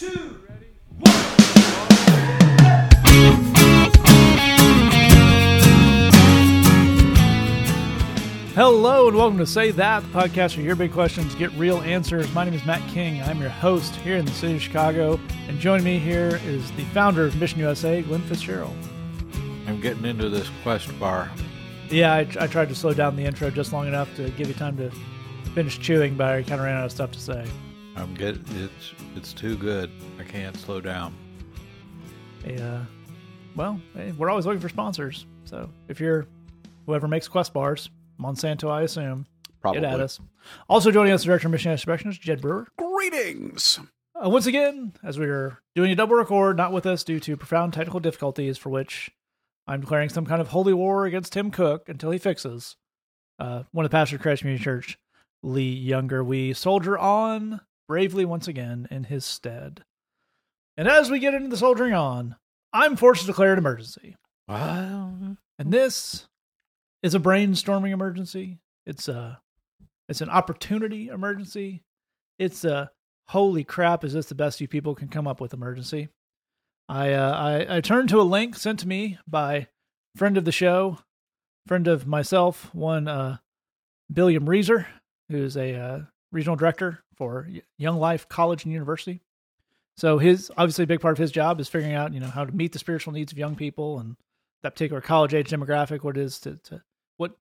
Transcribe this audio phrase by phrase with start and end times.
[0.00, 0.34] two,
[8.54, 12.32] Hello and welcome to Say That, the podcast where your big questions get real answers.
[12.32, 13.20] My name is Matt King.
[13.24, 15.20] I'm your host here in the city of Chicago.
[15.48, 18.74] And joining me here is the founder of Mission USA, Glenn Fitzgerald.
[19.66, 21.30] I'm getting into this quest bar.
[21.90, 24.54] Yeah, I, I tried to slow down the intro just long enough to give you
[24.54, 24.90] time to
[25.54, 27.46] finish chewing, but I kind of ran out of stuff to say.
[27.96, 29.90] I'm getting it's it's too good.
[30.18, 31.14] I can't slow down.
[32.46, 32.84] Yeah.
[33.56, 35.26] Well, hey, we're always looking for sponsors.
[35.44, 36.26] So if you're
[36.86, 39.26] whoever makes Quest bars, Monsanto, I assume,
[39.60, 39.80] Probably.
[39.80, 40.20] get at us.
[40.68, 42.68] Also joining us, Director of Mission Inspection is Jed Brewer.
[42.78, 43.80] Greetings.
[44.22, 47.36] Uh, once again, as we are doing a double record, not with us due to
[47.36, 49.10] profound technical difficulties, for which
[49.66, 52.76] I'm declaring some kind of holy war against Tim Cook until he fixes.
[53.38, 54.98] Uh, one of the pastors of Christ Community Church,
[55.42, 59.82] Lee Younger, we soldier on bravely once again in his stead.
[60.76, 62.36] And as we get into the soldiering on,
[62.72, 64.14] I'm forced to declare an emergency.
[64.46, 66.28] Well, And this
[67.02, 68.60] is a brainstorming emergency.
[68.86, 69.40] It's a
[70.08, 71.82] it's an opportunity emergency.
[72.38, 72.92] It's a
[73.26, 76.10] holy crap, is this the best you people can come up with emergency?
[76.88, 79.66] I uh, I, I turned to a link sent to me by
[80.14, 80.98] friend of the show,
[81.66, 83.38] friend of myself, one uh,
[84.12, 84.86] Billiam Reeser,
[85.28, 89.20] who's a uh, regional director for Young Life College and University.
[89.98, 92.46] So his obviously a big part of his job is figuring out you know how
[92.46, 94.16] to meet the spiritual needs of young people and
[94.62, 96.82] that particular college age demographic, what it is to, to
[97.18, 97.32] what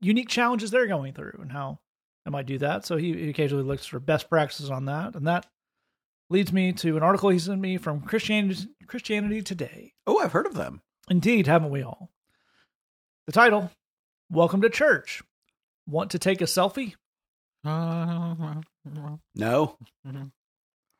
[0.00, 1.80] unique challenges they're going through and how
[2.24, 2.86] I might do that.
[2.86, 5.14] So he, he occasionally looks for best practices on that.
[5.14, 5.44] And that
[6.30, 9.92] leads me to an article he sent me from Christianity, Christianity Today.
[10.06, 10.80] Oh, I've heard of them.
[11.10, 12.10] Indeed, haven't we all?
[13.26, 13.70] The title
[14.30, 15.22] Welcome to Church.
[15.86, 16.94] Want to take a selfie?
[19.34, 19.76] No.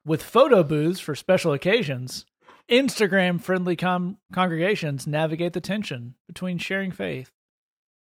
[0.05, 2.27] With photo booths for special occasions,
[2.71, 7.31] Instagram friendly com- congregations navigate the tension between sharing faith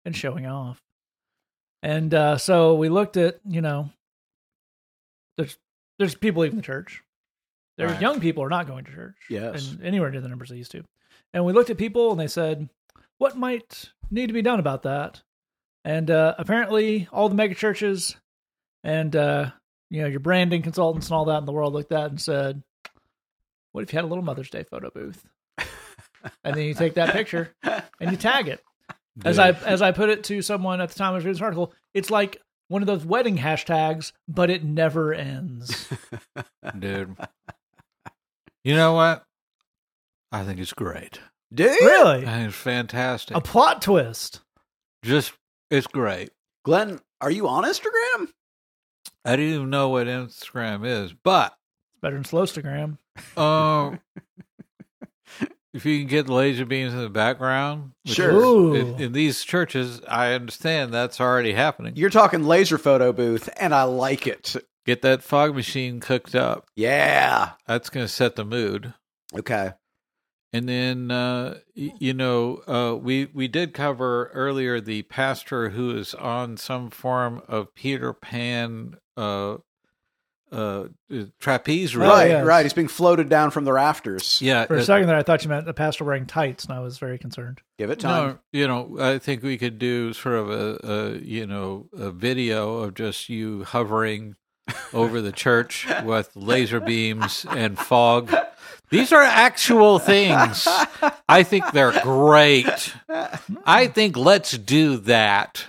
[0.06, 0.82] and showing off.
[1.84, 3.90] And uh, so we looked at, you know,
[5.38, 5.58] there's
[6.00, 7.02] there's people leaving the church.
[7.78, 8.02] There's Right.
[8.02, 9.16] young people who are not going to church.
[9.30, 9.72] Yes.
[9.72, 10.84] And anywhere near the numbers they used to.
[11.34, 12.70] And we looked at people and they said,
[13.20, 15.22] what might need to be done about that?
[15.86, 18.16] And uh, apparently all the mega churches
[18.88, 19.52] and uh,
[19.90, 22.64] you know, your branding consultants and all that in the world looked at and said,
[23.74, 25.24] What if you had a little Mother's Day photo booth?
[26.44, 28.64] and then you take that picture and you tag it.
[29.26, 31.42] As I as I put it to someone at the time I was reading this
[31.42, 35.88] article, it's like one of those wedding hashtags, but it never ends.
[36.80, 37.16] dude.
[38.64, 39.24] You know what?
[40.32, 41.20] I think it's great.
[41.54, 41.78] Do you?
[41.82, 42.26] really?
[42.26, 43.36] I think it's fantastic.
[43.36, 44.42] A plot twist.
[45.04, 45.34] Just
[45.72, 46.30] it's great.
[46.64, 48.30] Glenn, are you on Instagram?
[49.28, 51.54] I didn't even know what Instagram is, but
[51.94, 52.98] It's better than Slowstagram.
[53.36, 53.98] uh,
[55.74, 58.76] if you can get laser beams in the background, Sure.
[58.76, 61.96] is- in, in these churches, I understand that's already happening.
[61.96, 64.56] You're talking laser photo booth, and I like it.
[64.86, 66.66] Get that fog machine cooked up.
[66.76, 67.52] Yeah.
[67.68, 68.94] That's going to set the mood.
[69.38, 69.74] Okay.
[70.54, 76.14] And then, uh, you know, uh, we we did cover earlier the pastor who is
[76.16, 79.58] on some form of Peter Pan uh,
[80.52, 80.86] uh,
[81.40, 82.10] trapeze rope.
[82.10, 82.46] right, yes.
[82.46, 82.64] right.
[82.66, 84.42] He's being floated down from the rafters.
[84.42, 86.74] Yeah, For a uh, second there, I thought you meant the pastor wearing tights, and
[86.74, 87.62] I was very concerned.
[87.78, 88.28] Give it time.
[88.28, 92.12] No, you know, I think we could do sort of a, a you know a
[92.12, 94.36] video of just you hovering
[94.94, 98.34] over the church with laser beams and fog.
[98.90, 100.66] These are actual things.
[101.28, 102.96] I think they're great.
[103.66, 105.66] I think let's do that.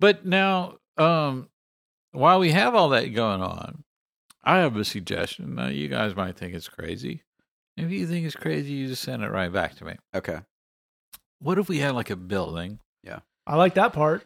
[0.00, 1.48] But now, um,
[2.12, 3.84] while we have all that going on,
[4.44, 5.54] I have a suggestion.
[5.56, 7.22] Now, you guys might think it's crazy.
[7.76, 9.94] If you think it's crazy, you just send it right back to me.
[10.14, 10.38] Okay.
[11.40, 12.80] What if we had like a building?
[13.02, 13.20] Yeah.
[13.46, 14.24] I like that part.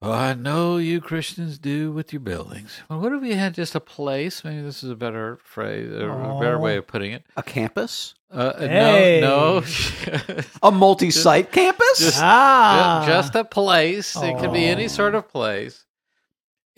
[0.00, 2.82] Well, I know you Christians do with your buildings.
[2.88, 4.44] Well, what if we had just a place?
[4.44, 7.24] Maybe this is a better phrase, or a better way of putting it.
[7.36, 8.14] A campus?
[8.30, 9.18] Uh, Hey.
[9.20, 11.98] No, no, A multi site campus?
[11.98, 14.14] just- ah, Ju- just a place.
[14.14, 15.84] It could be any sort of place,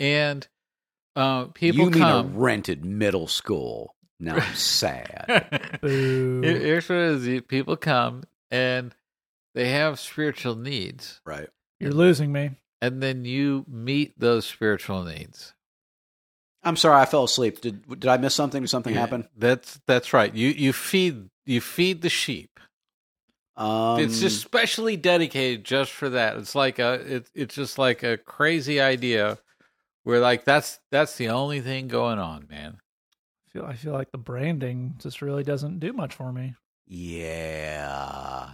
[0.00, 0.48] and
[1.14, 2.26] uh, people you mean come.
[2.34, 3.94] a rented middle school.
[4.18, 5.78] Now I'm sad.
[5.82, 6.40] Boo.
[6.42, 8.92] Here- Here's what it is: people come and
[9.54, 11.48] they have spiritual needs, right.
[11.78, 12.50] You're losing me.
[12.82, 15.54] and then you meet those spiritual needs.
[16.62, 17.60] I'm sorry, I fell asleep.
[17.62, 18.60] Did did I miss something?
[18.62, 19.26] Did something Yeah, happen?
[19.36, 20.34] That's that's right.
[20.34, 22.60] You you feed you feed the sheep.
[23.56, 26.36] Um, it's just specially dedicated just for that.
[26.36, 29.38] It's like a it, it's just like a crazy idea
[30.04, 32.78] where like that's that's the only thing going on, man.
[33.48, 36.54] I feel I feel like the branding just really doesn't do much for me.
[36.86, 38.50] Yeah.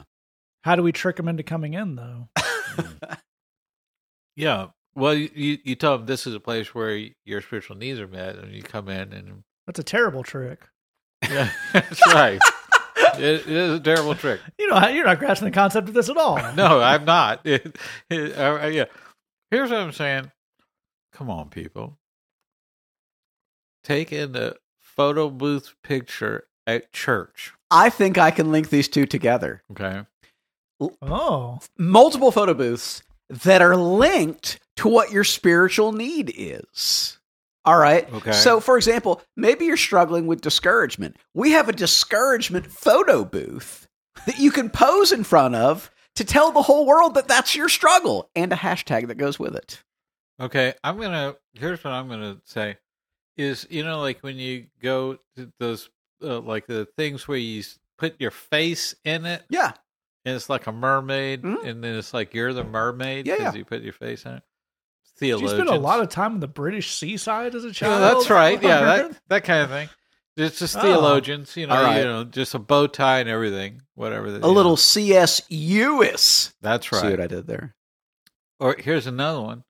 [0.62, 2.28] How do we trick them into coming in though?
[4.36, 4.66] Yeah.
[4.94, 8.06] Well, you, you you tell them this is a place where your spiritual needs are
[8.08, 10.60] met, and you come in and That's a terrible trick.
[11.30, 12.38] yeah, that's right.
[13.18, 14.40] It, it is a terrible trick.
[14.58, 16.36] You know, you're not grasping the concept of this at all.
[16.54, 17.40] No, I'm not.
[17.46, 17.76] It-
[18.10, 18.84] it- uh, yeah.
[19.50, 20.30] Here's what I'm saying.
[21.16, 21.96] Come on, people.
[23.82, 27.54] Take in a photo booth picture at church.
[27.70, 29.62] I think I can link these two together.
[29.70, 30.02] Okay.
[30.78, 37.18] Oh, Multiple photo booths that are linked to what your spiritual need is.
[37.64, 38.12] All right.
[38.12, 38.32] Okay.
[38.32, 41.16] So, for example, maybe you're struggling with discouragement.
[41.32, 43.88] We have a discouragement photo booth
[44.26, 47.70] that you can pose in front of to tell the whole world that that's your
[47.70, 49.82] struggle and a hashtag that goes with it.
[50.40, 50.74] Okay.
[50.84, 51.36] I'm gonna.
[51.54, 52.76] Here's what I'm gonna say.
[53.36, 55.90] Is you know like when you go to those
[56.22, 57.62] uh, like the things where you
[57.98, 59.72] put your face in it Yeah.
[60.24, 61.64] and it's like a mermaid Mhm.
[61.66, 63.58] and then it's like you're the mermaid Yeah, because yeah.
[63.58, 64.42] you put your face in it.
[65.18, 65.52] Theologians.
[65.52, 68.02] spend a lot of time on the British seaside as a Yeah, child.
[68.02, 68.62] that's right.
[68.62, 69.88] Yeah, that that kind of thing.
[70.38, 70.80] It's just Oh.
[70.82, 71.98] theologians, you know, right.
[71.98, 74.26] you know, just a bow tie and everything, whatever.
[74.26, 75.40] A little C.S.
[75.50, 76.54] Lewis.
[76.62, 77.10] That's See right.
[77.12, 77.74] what I did there?
[78.60, 79.64] Or here's another one.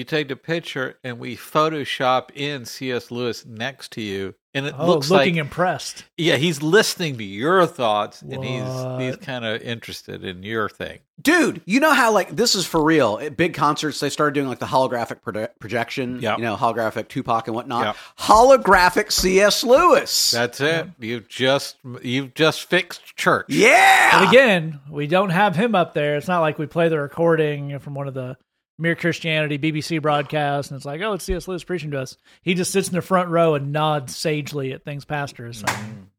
[0.00, 3.10] You take the picture and we Photoshop in C.S.
[3.10, 6.04] Lewis next to you, and it Oh, looks looking like impressed.
[6.16, 8.64] yeah, he's listening to your thoughts, and he's
[8.98, 11.00] he's kind of interested in your thing.
[11.20, 13.18] Dude, you know how like this is for real.
[13.20, 16.18] At big concerts, they started doing like the holographic proje- projection.
[16.22, 16.38] Yep.
[16.38, 17.84] You know, holographic Tupac and whatnot.
[17.84, 17.96] Yep.
[18.20, 19.62] Holographic C.S.
[19.64, 20.30] Lewis.
[20.30, 20.86] That's it.
[20.98, 23.46] You just you've just fixed church.
[23.50, 24.20] yeah.
[24.20, 26.16] But again, we don't have him up there.
[26.16, 28.38] It's not like we play the recording from one of the
[28.80, 31.46] Mere Christianity BBC broadcast, and it's like, oh, it's C.S.
[31.46, 32.16] Lewis preaching to us.
[32.42, 36.10] He just sits in the front row and nods sagely at things pastor is saying.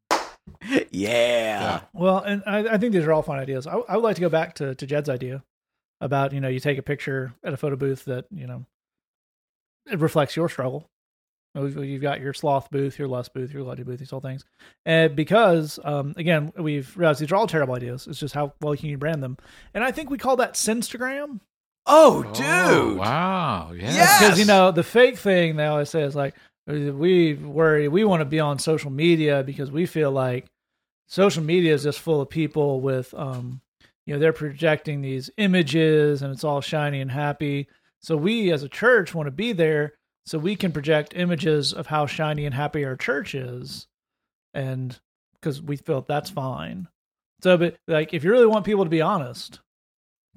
[0.90, 1.82] yeah.
[1.92, 3.66] Well, and I, I think these are all fun ideas.
[3.66, 5.42] I, I would like to go back to, to Jed's idea
[6.00, 8.64] about, you know, you take a picture at a photo booth that, you know,
[9.90, 10.88] it reflects your struggle.
[11.54, 14.44] You've you've got your sloth booth, your lust booth, your gluttony booth, these whole things.
[14.86, 18.06] And because, um, again, we've realized these are all terrible ideas.
[18.06, 19.36] It's just how well can you brand them.
[19.74, 21.40] And I think we call that Sinstagram.
[21.86, 22.98] Oh, Oh, dude.
[22.98, 23.72] wow.
[23.74, 23.92] Yeah.
[23.92, 24.18] Yes!
[24.20, 26.34] Because, you know, the fake thing they always say is like,
[26.66, 30.46] we worry, we want to be on social media because we feel like
[31.08, 33.60] social media is just full of people with, um,
[34.06, 37.66] you know, they're projecting these images and it's all shiny and happy.
[38.00, 39.94] So we as a church want to be there
[40.24, 43.88] so we can project images of how shiny and happy our church is.
[44.54, 44.98] And
[45.34, 46.86] because we feel that's fine.
[47.42, 49.58] So, but like, if you really want people to be honest,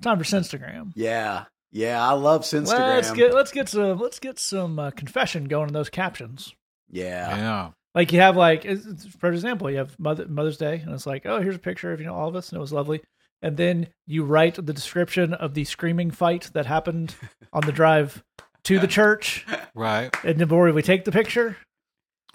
[0.02, 0.92] time for Instagram.
[0.96, 1.46] Yeah.
[1.72, 2.06] Yeah.
[2.08, 2.96] I love Instagram.
[2.96, 6.54] Let's get let's get some let's get some uh, confession going in those captions.
[6.90, 7.36] yeah.
[7.38, 7.70] Yeah.
[7.94, 11.06] Like you have like it's- it's- for example, you have Mother, Mother's Day, and it's
[11.08, 13.02] like, oh, here's a picture of you know all of us, and it was lovely.
[13.42, 17.16] And then you write the description of the screaming fight that happened
[17.54, 18.24] on the drive
[18.66, 19.46] to the church,
[19.76, 20.14] Right.
[20.24, 21.58] and then before we take the picture.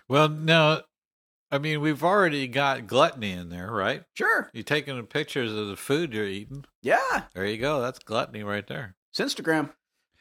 [0.09, 0.83] Well, no,
[1.53, 4.03] I mean we've already got gluttony in there, right?
[4.15, 4.49] Sure.
[4.53, 6.65] You're taking pictures of the food you're eating.
[6.83, 7.23] Yeah.
[7.35, 7.81] There you go.
[7.81, 8.95] That's gluttony right there.
[9.13, 9.71] It's Instagram.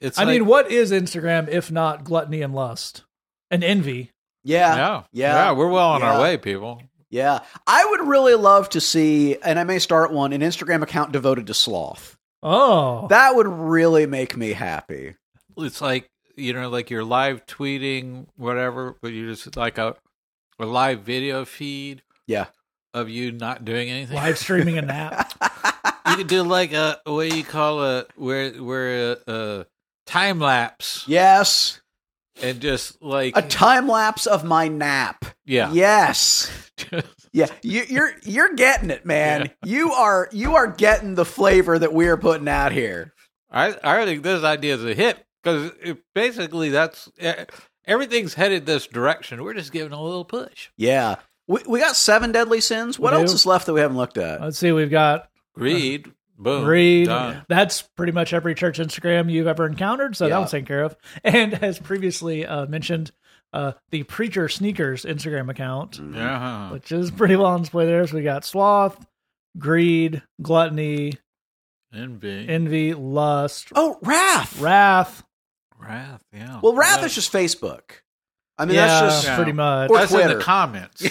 [0.01, 3.03] It's I like- mean, what is Instagram if not gluttony and lust
[3.51, 4.11] and envy?
[4.43, 4.75] Yeah.
[4.75, 5.33] yeah, Yeah.
[5.35, 6.13] yeah, we're well on Yeah.
[6.13, 6.81] our way, people.
[7.09, 7.39] Yeah.
[7.67, 11.47] I would really love to see, and I may start one, an Instagram account devoted
[11.47, 12.15] to sloth.
[12.41, 15.15] Oh, That would really make me happy.
[15.57, 19.95] It's like you know, like you're live tweeting whatever, but you just like a
[20.59, 22.47] a live video feed Yeah.
[22.93, 24.15] of you not doing anything.
[24.15, 25.31] live streaming a nap.
[26.09, 29.65] you could do like a what do you call a where where a, a
[30.05, 31.81] time lapse yes.
[32.41, 35.25] and just like A time lapse of my nap.
[35.45, 35.71] yeah.
[35.71, 36.51] Yes.
[37.31, 39.51] Yeah, you, you're you're getting it, man.
[39.63, 43.13] You are you are getting the flavor that we're putting out here.
[43.51, 45.71] I I think this idea is a hit because
[46.15, 47.45] basically that's eh,
[47.89, 49.43] everything's headed this direction.
[49.43, 50.69] We're just giving a little push.
[50.77, 51.15] Yeah,
[51.47, 52.97] we we got seven deadly sins.
[52.97, 54.39] What else is left that we haven't looked at?
[54.41, 57.07] Let's see, we've got Greed, boom, Read.
[57.07, 57.43] done.
[57.49, 60.15] That's pretty much every church Instagram you've ever encountered.
[60.15, 60.29] So Yeah.
[60.35, 60.95] that one's taken care of.
[61.23, 63.11] And as previously uh, mentioned,
[63.51, 68.05] uh, the Preacher Sneakers Instagram account, Yeah, which is pretty well on display there.
[68.07, 69.03] So we got sloth,
[69.57, 71.13] greed, gluttony,
[71.93, 74.61] envy, envy, lust, Oh, wrath.
[74.61, 75.23] wrath.
[75.79, 76.23] Wrath.
[76.33, 76.59] Yeah.
[76.61, 78.01] Well, wrath is just Facebook.
[78.57, 79.35] I mean, yeah, that's just Yeah.
[79.37, 79.89] pretty much.
[79.89, 80.37] Or that's in Twitter.
[80.37, 81.01] the comments.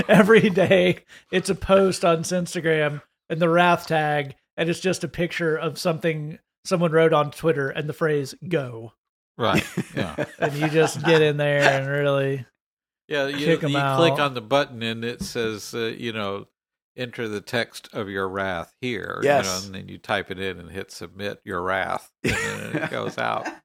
[0.08, 5.08] Every day it's a post on Instagram and the wrath tag, and it's just a
[5.08, 8.92] picture of something someone wrote on Twitter and the phrase "go."
[9.38, 9.66] Right.
[9.96, 10.22] Yeah.
[10.38, 12.44] and you just get in there and really
[13.08, 13.26] Yeah.
[13.28, 13.96] You, Kick 'em you out.
[13.96, 16.46] click on the button and it says, uh, you know,
[16.96, 19.18] enter the text of your wrath here.
[19.22, 19.44] you Yes.
[19.46, 22.10] know, and then you type it in and hit submit your wrath.
[22.24, 22.34] And
[22.74, 23.46] then it goes out.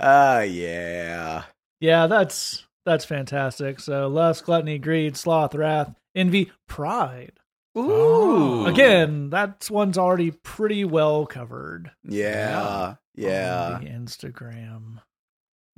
[0.00, 1.44] Ah, yeah.
[1.80, 3.80] Yeah, that's that's fantastic.
[3.80, 7.32] So lust, gluttony, greed, sloth, wrath, envy, pride.
[7.78, 8.66] Ooh.
[8.66, 11.90] Again, that's one's already pretty well covered.
[12.02, 12.96] Yeah.
[13.14, 13.74] Yeah.
[13.76, 14.98] on the Instagram.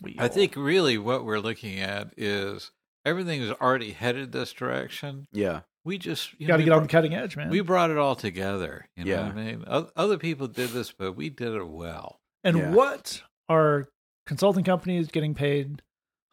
[0.00, 0.14] Wheel.
[0.18, 2.70] I think really what we're looking at is
[3.06, 5.26] everything is already headed this direction.
[5.32, 5.60] Yeah.
[5.84, 7.48] We just you you got to we get on the cutting edge, man.
[7.48, 8.88] We brought it all together.
[8.96, 9.26] You know Yeah.
[9.28, 9.64] what I mean?
[9.68, 12.20] O- Other people did this, but we did it well.
[12.44, 12.70] and Yeah.
[12.72, 13.88] what are
[14.26, 15.82] consulting companies getting paid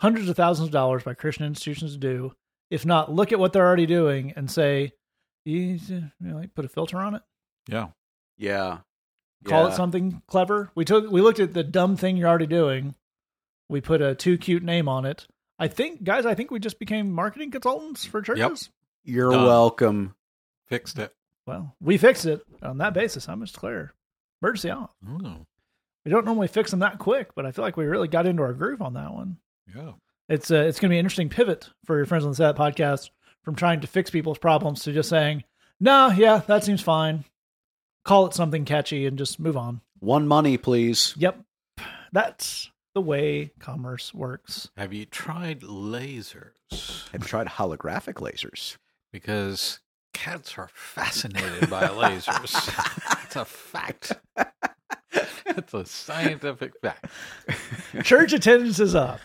[0.01, 2.34] hundreds of thousands of dollars by Christian institutions to do?
[2.72, 4.94] If not, look at what they're already doing and say,
[5.46, 7.22] you, you know, like put a filter on it.
[7.68, 7.89] Yeah.
[8.38, 8.80] Yeah.
[9.46, 9.74] call Yeah.
[9.74, 10.72] it something clever.
[10.74, 12.96] We took we looked at the dumb thing you're already doing.
[13.70, 15.27] We put a too cute name on it.
[15.60, 18.70] I think, guys, I think we just became marketing consultants for churches.
[19.04, 19.46] You're Done.
[19.46, 20.16] welcome.
[20.68, 21.14] Fixed it.
[21.46, 23.28] Well, we fixed it on that basis.
[23.30, 23.94] I'm just clear.
[24.42, 24.92] Emergency off.
[25.08, 25.46] Ooh,
[26.06, 28.44] We don't normally fix them that quick, but I feel like we really got into
[28.44, 29.38] our groove on that one.
[29.76, 29.92] yeah.
[30.30, 32.56] It's uh, it's going to be an interesting pivot for your friends on the Set
[32.56, 33.10] podcast
[33.44, 35.44] from trying to fix people's problems to just saying,
[35.82, 37.26] "No, yeah, that seems fine."
[38.06, 39.82] Call it something catchy and just move on.
[40.00, 41.14] One money, please.
[41.18, 41.42] Yep,
[42.14, 44.70] that's the way commerce works.
[44.78, 47.10] Have you tried lasers?
[47.12, 48.78] Have you tried holographic lasers?
[49.12, 49.80] Because
[50.14, 52.54] cats are fascinated by lasers.
[53.24, 54.14] it's a fact.
[55.46, 57.06] It's a scientific fact.
[58.04, 59.20] Church attendance is up.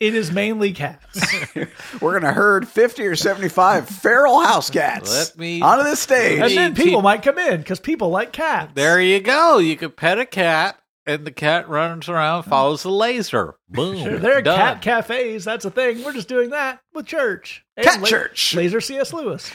[0.00, 1.20] It is mainly cats.
[2.00, 6.40] We're going to herd 50 or 75 feral house cats Let me- onto this stage.
[6.40, 8.72] And then people might come in because people like cats.
[8.74, 9.58] There you go.
[9.58, 13.56] You could pet a cat, and the cat runs around, follows the laser.
[13.68, 13.96] Boom.
[14.02, 14.56] Sure, there are Done.
[14.58, 15.44] cat cafes.
[15.44, 16.02] That's a thing.
[16.04, 17.64] We're just doing that with church.
[17.76, 18.54] And Cat la- church.
[18.54, 19.12] Laser C.S.
[19.12, 19.50] Lewis.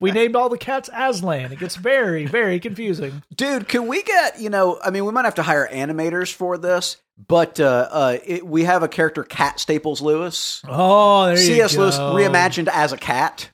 [0.00, 1.52] we named all the cats Aslan.
[1.52, 3.22] It gets very, very confusing.
[3.34, 6.58] Dude, can we get, you know, I mean, we might have to hire animators for
[6.58, 6.96] this,
[7.28, 10.62] but uh, uh, it, we have a character, Cat Staples Lewis.
[10.68, 11.76] Oh, there you C.S.
[11.76, 13.50] Lewis reimagined as a cat,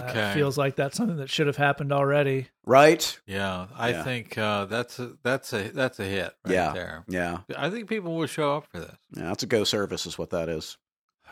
[0.00, 0.32] That Okay.
[0.34, 2.48] feels like that's something that should have happened already.
[2.64, 3.20] right?
[3.26, 4.02] yeah, I Yeah.
[4.04, 6.72] think uh, that's a that's a that's a hit right Yeah.
[6.72, 7.04] there.
[7.08, 7.38] Yeah.
[7.56, 8.96] I think people will show up for this.
[9.16, 10.78] Yeah, that's a go service, is what that is.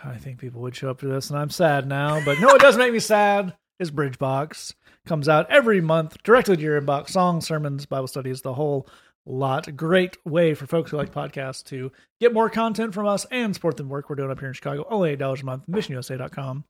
[0.05, 2.25] I think people would show up for this, and I'm sad now.
[2.25, 3.55] But no, it doesn't make me sad.
[3.79, 4.75] Is Bridgebox
[5.07, 7.09] comes out every month directly to your inbox.
[7.11, 8.87] Songs, sermons, Bible studies, the whole
[9.25, 9.75] lot.
[9.77, 11.91] Great way for folks who like podcasts to
[12.21, 14.87] get more content from us and support the work we're doing up here in Chicago.
[14.91, 15.67] Only eight dollars a month.
[15.67, 16.65] MissionUSA.com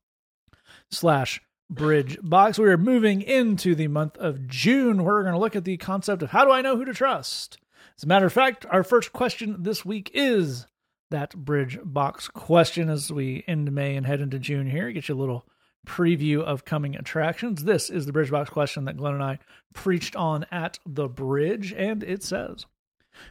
[0.89, 1.41] slash
[1.71, 2.59] bridge box.
[2.59, 5.03] We are moving into the month of June.
[5.03, 7.57] We're going to look at the concept of how do I know who to trust.
[7.97, 10.67] As a matter of fact, our first question this week is
[11.09, 14.91] that bridge box question as we end May and head into June here.
[14.91, 15.45] Get you a little
[15.87, 17.63] preview of coming attractions.
[17.63, 19.39] This is the bridge box question that Glenn and I
[19.73, 22.65] preached on at the bridge, and it says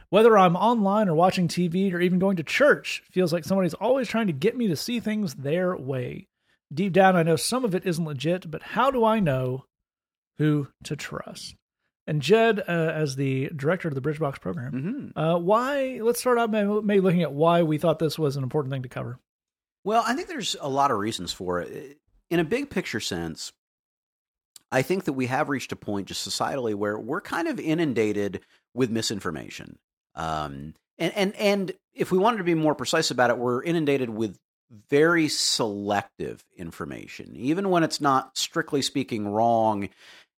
[0.09, 4.07] whether I'm online or watching TV or even going to church, feels like somebody's always
[4.07, 6.27] trying to get me to see things their way.
[6.73, 9.65] Deep down, I know some of it isn't legit, but how do I know
[10.37, 11.55] who to trust?
[12.07, 15.99] And Jed, uh, as the director of the Bridgebox program, hmm uh, why?
[16.01, 18.83] Let's start out maybe, maybe looking at why we thought this was an important thing
[18.83, 19.19] to cover.
[19.83, 21.97] Well, I think there's a lot of reasons for it.
[22.29, 23.51] In a big picture sense,
[24.71, 28.41] I think that we have reached a point just societally where we're kind of inundated
[28.73, 29.77] with misinformation.
[30.15, 34.09] Um, and, and, and if we wanted to be more precise about it, we're inundated
[34.09, 34.37] with
[34.89, 37.35] very selective information.
[37.35, 39.89] Even when it's not strictly speaking wrong,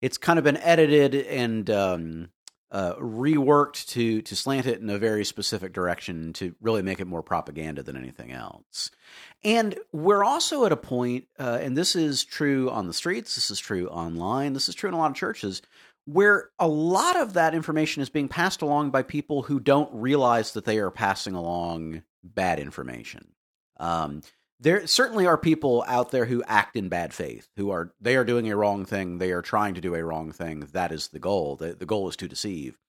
[0.01, 2.29] it's kind of been edited and um,
[2.71, 7.05] uh, reworked to to slant it in a very specific direction to really make it
[7.05, 8.89] more propaganda than anything else.
[9.43, 13.51] And we're also at a point, uh, and this is true on the streets, this
[13.51, 15.61] is true online, this is true in a lot of churches,
[16.05, 20.53] where a lot of that information is being passed along by people who don't realize
[20.53, 23.33] that they are passing along bad information.
[23.83, 24.21] Um,
[24.61, 28.23] there certainly are people out there who act in bad faith, who are they are
[28.23, 30.61] doing a wrong thing, they are trying to do a wrong thing.
[30.71, 31.57] That is the goal.
[31.57, 32.79] The, the goal is to deceive.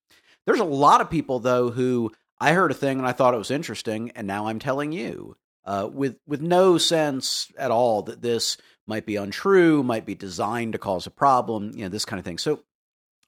[0.45, 3.39] There's a lot of people though who I heard a thing and I thought it
[3.39, 5.35] was interesting, and now I'm telling you,
[5.65, 8.55] uh, with with no sense at all that this
[8.87, 12.25] might be untrue, might be designed to cause a problem, you know, this kind of
[12.25, 12.37] thing.
[12.37, 12.61] So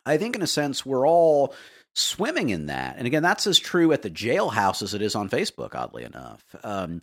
[0.06, 1.54] I think in a sense we're all
[1.98, 2.98] swimming in that.
[2.98, 6.44] And again, that's as true at the jailhouse as it is on Facebook, oddly enough.
[6.64, 7.02] Um,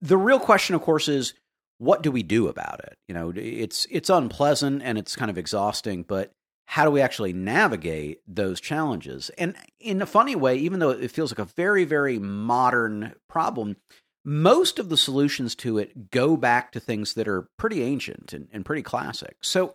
[0.00, 1.34] the real question, of course, is
[1.78, 2.96] what do we do about it?
[3.08, 6.32] You know, it's it's unpleasant and it's kind of exhausting, but
[6.66, 9.30] how do we actually navigate those challenges?
[9.36, 13.76] And in a funny way, even though it feels like a very, very modern problem,
[14.24, 18.48] most of the solutions to it go back to things that are pretty ancient and,
[18.52, 19.36] and pretty classic.
[19.42, 19.74] So,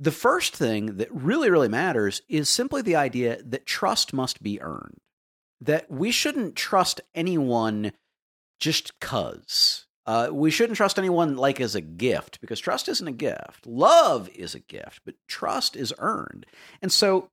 [0.00, 4.60] the first thing that really, really matters is simply the idea that trust must be
[4.60, 5.00] earned,
[5.60, 7.92] that we shouldn't trust anyone
[8.60, 9.86] just because.
[10.06, 13.66] Uh, we shouldn't trust anyone like as a gift because trust isn't a gift.
[13.66, 16.46] Love is a gift, but trust is earned.
[16.80, 17.28] And so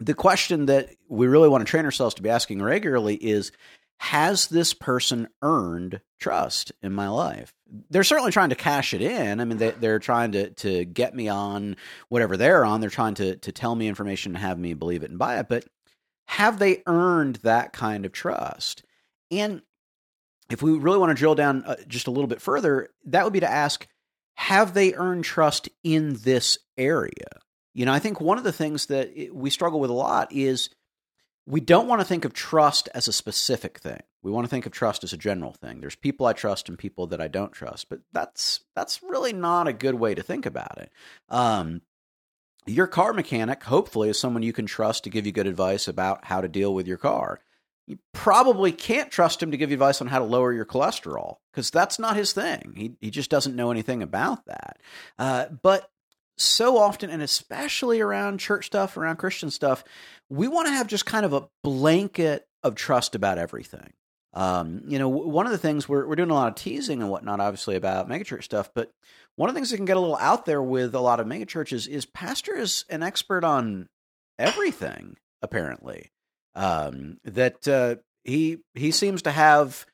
[0.00, 3.52] the question that we really want to train ourselves to be asking regularly is
[3.98, 7.52] has this person earned trust in my life?
[7.90, 9.40] They're certainly trying to cash it in.
[9.40, 11.76] I mean, they, are trying to, to get me on
[12.08, 12.80] whatever they're on.
[12.80, 15.48] They're trying to, to tell me information and have me believe it and buy it.
[15.48, 15.64] But
[16.26, 18.84] have they earned that kind of trust?
[19.30, 19.62] And
[20.50, 23.32] if we really want to drill down uh, just a little bit further, that would
[23.32, 23.86] be to ask
[24.36, 27.40] have they earned trust in this area?
[27.72, 30.70] You know, I think one of the things that we struggle with a lot is
[31.46, 34.00] we don't want to think of trust as a specific thing.
[34.22, 35.80] We want to think of trust as a general thing.
[35.80, 39.68] There's people I trust and people that I don't trust, but that's that's really not
[39.68, 40.90] a good way to think about it.
[41.28, 41.82] Um,
[42.66, 46.24] your car mechanic, hopefully, is someone you can trust to give you good advice about
[46.24, 47.40] how to deal with your car.
[47.86, 51.36] You probably can't trust him to give you advice on how to lower your cholesterol
[51.52, 52.72] because that's not his thing.
[52.74, 54.78] He he just doesn't know anything about that.
[55.18, 55.90] Uh, but
[56.36, 59.84] so often, and especially around church stuff, around Christian stuff,
[60.28, 63.92] we want to have just kind of a blanket of trust about everything.
[64.32, 67.10] Um, you know, one of the things we're we're doing a lot of teasing and
[67.10, 68.90] whatnot, obviously about megachurch stuff, but
[69.36, 71.26] one of the things that can get a little out there with a lot of
[71.26, 73.88] megachurches is pastor is an expert on
[74.38, 75.16] everything.
[75.40, 76.10] Apparently,
[76.56, 79.86] um, that uh, he he seems to have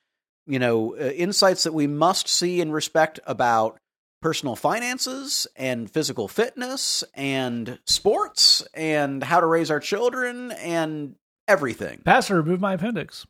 [0.46, 3.78] you know uh, insights that we must see and respect about
[4.20, 11.14] personal finances and physical fitness and sports and how to raise our children and
[11.48, 12.02] everything.
[12.04, 13.26] Pastor, remove my appendix.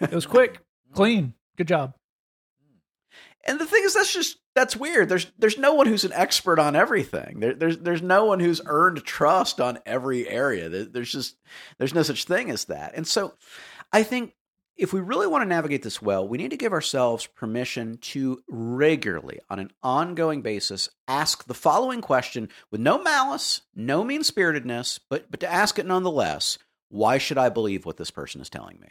[0.00, 0.60] It was quick,
[0.92, 1.34] clean.
[1.56, 1.94] Good job.
[3.46, 5.08] And the thing is, that's just that's weird.
[5.08, 7.38] There's there's no one who's an expert on everything.
[7.40, 10.68] There, there's there's no one who's earned trust on every area.
[10.68, 11.36] There's just
[11.78, 12.94] there's no such thing as that.
[12.96, 13.34] And so,
[13.92, 14.34] I think
[14.76, 18.42] if we really want to navigate this well, we need to give ourselves permission to
[18.48, 25.00] regularly, on an ongoing basis, ask the following question with no malice, no mean spiritedness,
[25.08, 26.58] but, but to ask it nonetheless
[26.88, 28.88] why should I believe what this person is telling me?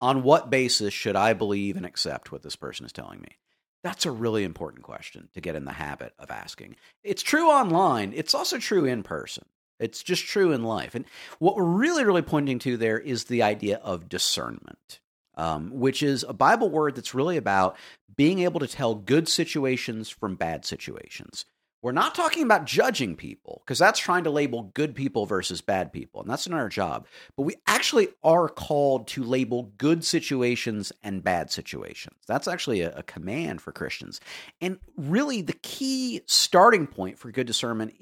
[0.00, 3.36] On what basis should I believe and accept what this person is telling me?
[3.82, 6.76] That's a really important question to get in the habit of asking.
[7.02, 9.44] It's true online, it's also true in person.
[9.82, 10.94] It's just true in life.
[10.94, 11.04] And
[11.38, 15.00] what we're really, really pointing to there is the idea of discernment,
[15.36, 17.76] um, which is a Bible word that's really about
[18.16, 21.44] being able to tell good situations from bad situations.
[21.82, 25.92] We're not talking about judging people because that's trying to label good people versus bad
[25.92, 27.06] people, and that's not our job.
[27.36, 32.16] But we actually are called to label good situations and bad situations.
[32.28, 34.20] That's actually a, a command for Christians.
[34.60, 37.94] And really, the key starting point for good discernment,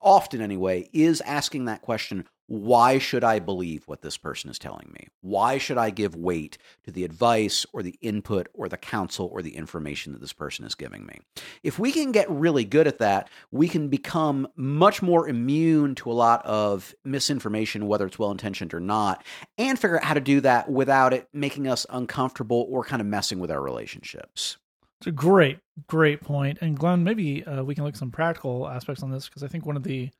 [0.00, 4.90] often anyway, is asking that question why should I believe what this person is telling
[4.92, 5.08] me?
[5.20, 9.42] Why should I give weight to the advice or the input or the counsel or
[9.42, 11.18] the information that this person is giving me?
[11.62, 16.10] If we can get really good at that, we can become much more immune to
[16.10, 19.24] a lot of misinformation, whether it's well intentioned or not,
[19.58, 23.06] and figure out how to do that without it making us uncomfortable or kind of
[23.06, 24.56] messing with our relationships.
[25.00, 26.58] It's a great, great point.
[26.62, 29.48] And Glenn, maybe uh, we can look at some practical aspects on this because I
[29.48, 30.10] think one of the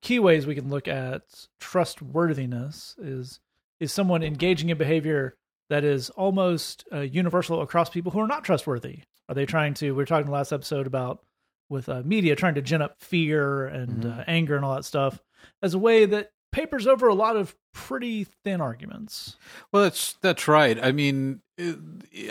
[0.00, 1.22] key ways we can look at
[1.60, 3.40] trustworthiness is
[3.80, 5.36] is someone engaging in behavior
[5.70, 9.00] that is almost uh, universal across people who are not trustworthy.
[9.28, 9.90] Are they trying to?
[9.90, 11.22] We were talking last episode about
[11.68, 14.20] with uh, media trying to gin up fear and mm-hmm.
[14.20, 15.22] uh, anger and all that stuff
[15.62, 19.36] as a way that papers over a lot of pretty thin arguments.
[19.70, 20.82] Well, that's that's right.
[20.82, 21.42] I mean,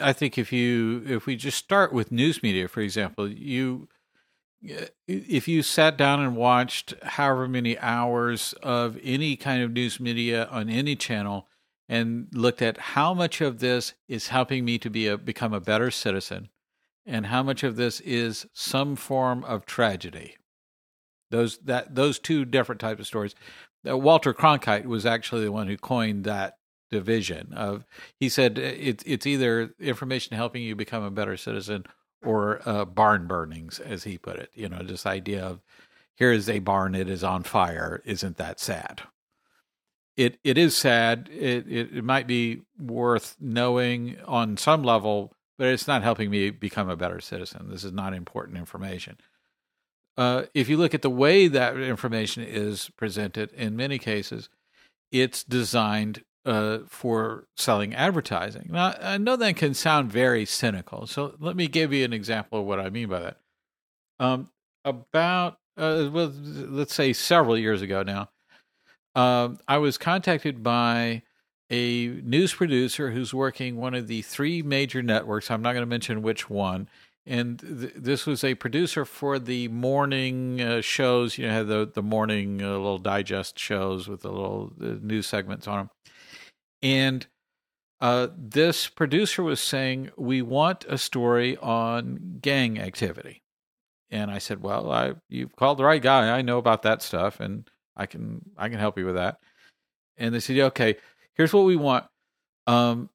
[0.02, 3.88] I think if you if we just start with news media, for example, you
[5.08, 10.48] if you sat down and watched however many hours of any kind of news media
[10.52, 11.48] on any channel
[11.88, 15.62] and looked at how much of this is helping me to be a become a
[15.62, 16.50] better citizen
[17.06, 20.36] and how much of this is some form of tragedy
[21.32, 23.36] those that those two different types of stories.
[23.88, 26.58] Uh, Walter Cronkite was actually the one who coined that
[26.90, 27.86] division of
[28.18, 31.84] he said it's it's either information helping you become a better citizen
[32.24, 34.52] or uh, barn burnings, as he put it.
[34.54, 35.62] You know, this idea of
[36.16, 38.02] here is a barn, it is on fire.
[38.06, 39.04] Isn't that sad?
[40.18, 41.30] It it is sad.
[41.32, 46.50] It, it it might be worth knowing on some level, but it's not helping me
[46.52, 47.70] become a better citizen.
[47.70, 49.18] This is not important information.
[50.18, 54.50] uh, if you look at the way that information is presented, in many cases,
[55.12, 58.70] it's designed uh, for selling advertising.
[58.72, 61.06] Now, I know that can sound very cynical.
[61.06, 63.38] So let me give you an example of what I mean by that.
[64.20, 64.50] Um,
[64.86, 68.30] about, uh, well, let's say several years ago now,
[69.14, 71.24] um, I was contacted by
[71.70, 75.52] a news producer who's working one of the three major networks.
[75.52, 76.88] I'm not going to mention which one.
[77.26, 81.38] And th- this was a producer for the morning uh, shows.
[81.38, 85.68] You know, the the morning uh, little digest shows with the little uh, news segments
[85.68, 85.90] on them.
[86.82, 87.26] And
[88.00, 93.44] uh, this producer was saying, "We want a story on gang activity."
[94.10, 96.36] And I said, "Well, I you've called the right guy.
[96.38, 99.40] I know about that stuff, and I can I can help you with that."
[100.18, 100.98] And they said, "Okay,
[101.34, 102.06] here's what we want.
[102.68, 103.10] Um,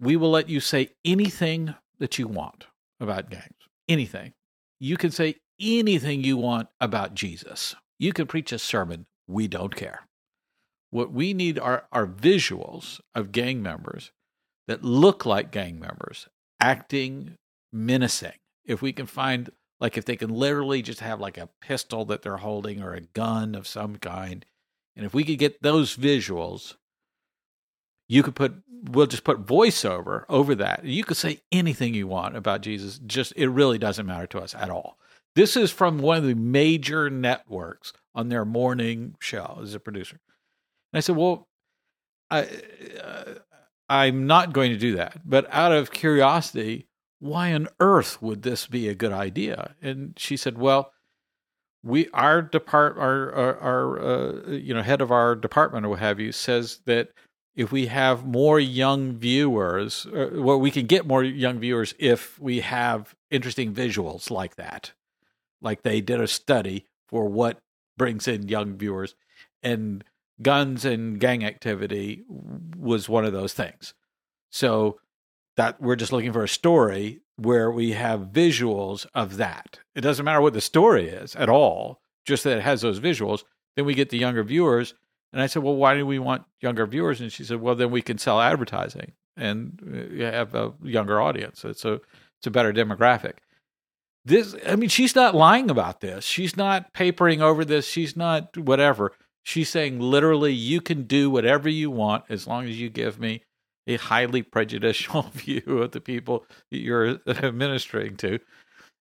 [0.00, 2.66] we will let you say anything that you want
[3.00, 3.54] about gangs.
[3.88, 4.32] Anything.
[4.80, 7.74] You can say anything you want about Jesus.
[7.98, 9.06] You can preach a sermon.
[9.26, 10.06] We don't care.
[10.90, 14.10] What we need are, are visuals of gang members
[14.66, 16.28] that look like gang members
[16.60, 17.36] acting
[17.72, 18.38] menacing.
[18.64, 22.22] If we can find, like, if they can literally just have like a pistol that
[22.22, 24.44] they're holding or a gun of some kind,
[24.96, 26.74] and if we could get those visuals,
[28.08, 28.54] you could put,
[28.90, 30.84] we'll just put voiceover over that.
[30.84, 32.98] You could say anything you want about Jesus.
[33.06, 34.98] Just, it really doesn't matter to us at all.
[35.34, 40.18] This is from one of the major networks on their morning show as a producer.
[40.92, 41.48] And I said, well,
[42.30, 42.48] I,
[43.02, 43.34] uh,
[43.88, 45.20] I'm not going to do that.
[45.24, 46.88] But out of curiosity,
[47.20, 49.74] why on earth would this be a good idea?
[49.82, 50.92] And she said, well,
[51.82, 56.00] we our depart our our, our uh, you know head of our department or what
[56.00, 57.10] have you says that
[57.54, 62.38] if we have more young viewers, uh, well, we can get more young viewers if
[62.38, 64.92] we have interesting visuals like that.
[65.60, 67.58] Like they did a study for what
[67.96, 69.16] brings in young viewers,
[69.62, 70.04] and
[70.40, 72.24] guns and gang activity
[72.76, 73.94] was one of those things.
[74.50, 74.98] So
[75.56, 79.80] that we're just looking for a story where we have visuals of that.
[79.94, 83.42] It doesn't matter what the story is at all, just that it has those visuals.
[83.76, 84.94] Then we get the younger viewers.
[85.32, 87.20] And I said, well, why do we want younger viewers?
[87.20, 91.64] And she said, well, then we can sell advertising and uh, have a younger audience.
[91.64, 92.00] It's a
[92.38, 93.34] it's a better demographic.
[94.24, 96.24] This, I mean, she's not lying about this.
[96.24, 97.86] She's not papering over this.
[97.86, 99.12] She's not whatever.
[99.48, 103.44] She's saying literally, you can do whatever you want as long as you give me
[103.86, 108.40] a highly prejudicial view of the people you're administering to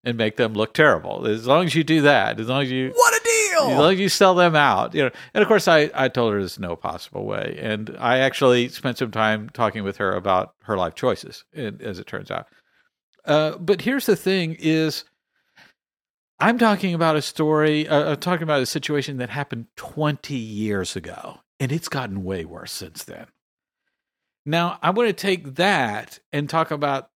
[0.06, 1.28] and make them look terrible.
[1.28, 3.92] As long as you do that, as long as you what a deal, as long
[3.92, 5.12] as you sell them out, you know.
[5.34, 8.98] And of course, I I told her there's no possible way, and I actually spent
[9.00, 12.48] some time talking with her about her life choices, as it turns out.
[13.26, 15.04] Uh, but here's the thing: is
[16.40, 20.96] I'm talking about a story, uh, I'm talking about a situation that happened 20 years
[20.96, 23.28] ago, and it's gotten way worse since then.
[24.46, 27.10] Now, I want to take that and talk about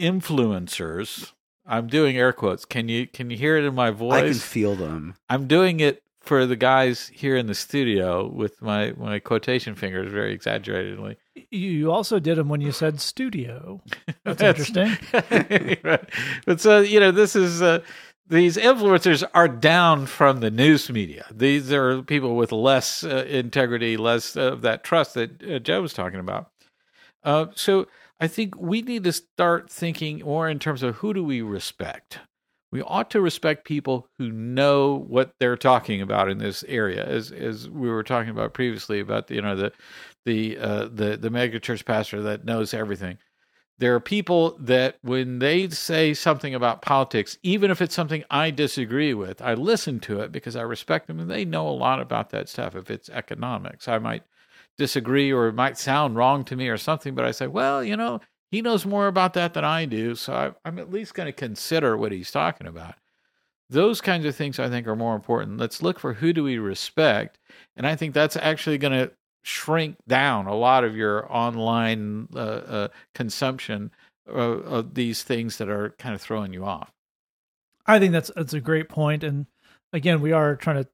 [0.00, 1.32] influencers.
[1.64, 2.64] I'm doing air quotes.
[2.64, 4.22] Can you can you hear it in my voice?
[4.22, 5.14] I can feel them.
[5.28, 10.10] I'm doing it for the guys here in the studio with my my quotation fingers
[10.10, 11.16] very exaggeratedly.
[11.50, 13.80] You also did them when you said studio.
[14.24, 14.98] That's, That's interesting.
[16.46, 17.80] But so you know, this is uh,
[18.30, 21.26] these influencers are down from the news media.
[21.32, 25.92] These are people with less uh, integrity, less of that trust that uh, Joe was
[25.92, 26.50] talking about.
[27.24, 27.86] Uh, so
[28.20, 32.20] I think we need to start thinking more in terms of who do we respect.
[32.72, 37.32] We ought to respect people who know what they're talking about in this area, as
[37.32, 39.72] as we were talking about previously about you know the
[40.24, 43.18] the uh, the the megachurch pastor that knows everything.
[43.80, 48.50] There are people that when they say something about politics, even if it's something I
[48.50, 51.98] disagree with, I listen to it because I respect them and they know a lot
[51.98, 52.76] about that stuff.
[52.76, 54.22] If it's economics, I might
[54.76, 57.96] disagree or it might sound wrong to me or something, but I say, well, you
[57.96, 61.28] know, he knows more about that than I do, so I, I'm at least going
[61.28, 62.96] to consider what he's talking about.
[63.70, 65.56] Those kinds of things I think are more important.
[65.56, 67.38] Let's look for who do we respect,
[67.76, 69.12] and I think that's actually going to
[69.42, 73.90] shrink down a lot of your online uh, uh, consumption
[74.26, 76.92] of, of these things that are kind of throwing you off.
[77.86, 79.46] I think that's that's a great point, and
[79.92, 80.88] again, we are trying to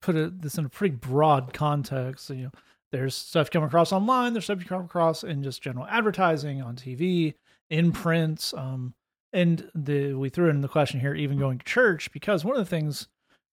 [0.00, 2.30] put a, this in a pretty broad context.
[2.30, 2.50] You know,
[2.92, 6.62] there's stuff you come across online, there's stuff you come across in just general advertising
[6.62, 7.34] on TV,
[7.68, 8.94] in print, um,
[9.32, 12.64] and the we threw in the question here, even going to church, because one of
[12.64, 13.08] the things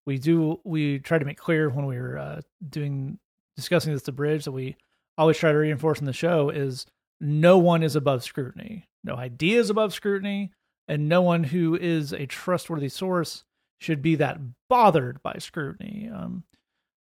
[0.05, 3.19] we do we try to make clear when we were uh, doing
[3.55, 4.75] discussing this to bridge that we
[5.17, 6.85] always try to reinforce in the show is
[7.21, 10.51] no one is above scrutiny no idea is above scrutiny
[10.87, 13.43] and no one who is a trustworthy source
[13.79, 14.39] should be that
[14.69, 16.09] bothered by scrutiny.
[16.13, 16.43] Um,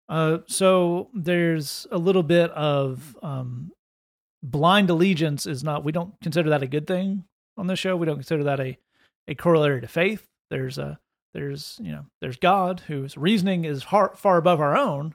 [0.08, 3.72] uh, so there's a little bit of um,
[4.42, 5.84] blind allegiance is not.
[5.84, 7.24] We don't consider that a good thing
[7.56, 7.96] on this show.
[7.96, 8.78] We don't consider that a
[9.28, 10.24] a corollary to faith.
[10.50, 10.98] There's a
[11.34, 15.14] there's you know there's God whose reasoning is far, far above our own.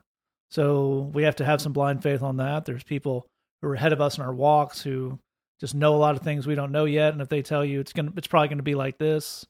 [0.52, 2.66] So we have to have some blind faith on that.
[2.66, 3.26] There's people
[3.62, 5.18] who are ahead of us in our walks who
[5.60, 7.80] just know a lot of things we don't know yet, and if they tell you
[7.80, 9.46] it's gonna it's probably gonna be like this,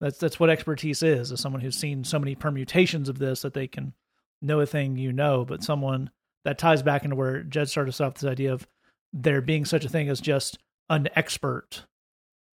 [0.00, 1.32] that's that's what expertise is.
[1.32, 3.94] Is someone who's seen so many permutations of this that they can
[4.40, 5.44] know a thing you know.
[5.44, 6.10] But someone
[6.44, 8.66] that ties back into where Jed started us off this idea of
[9.12, 11.84] there being such a thing as just an expert.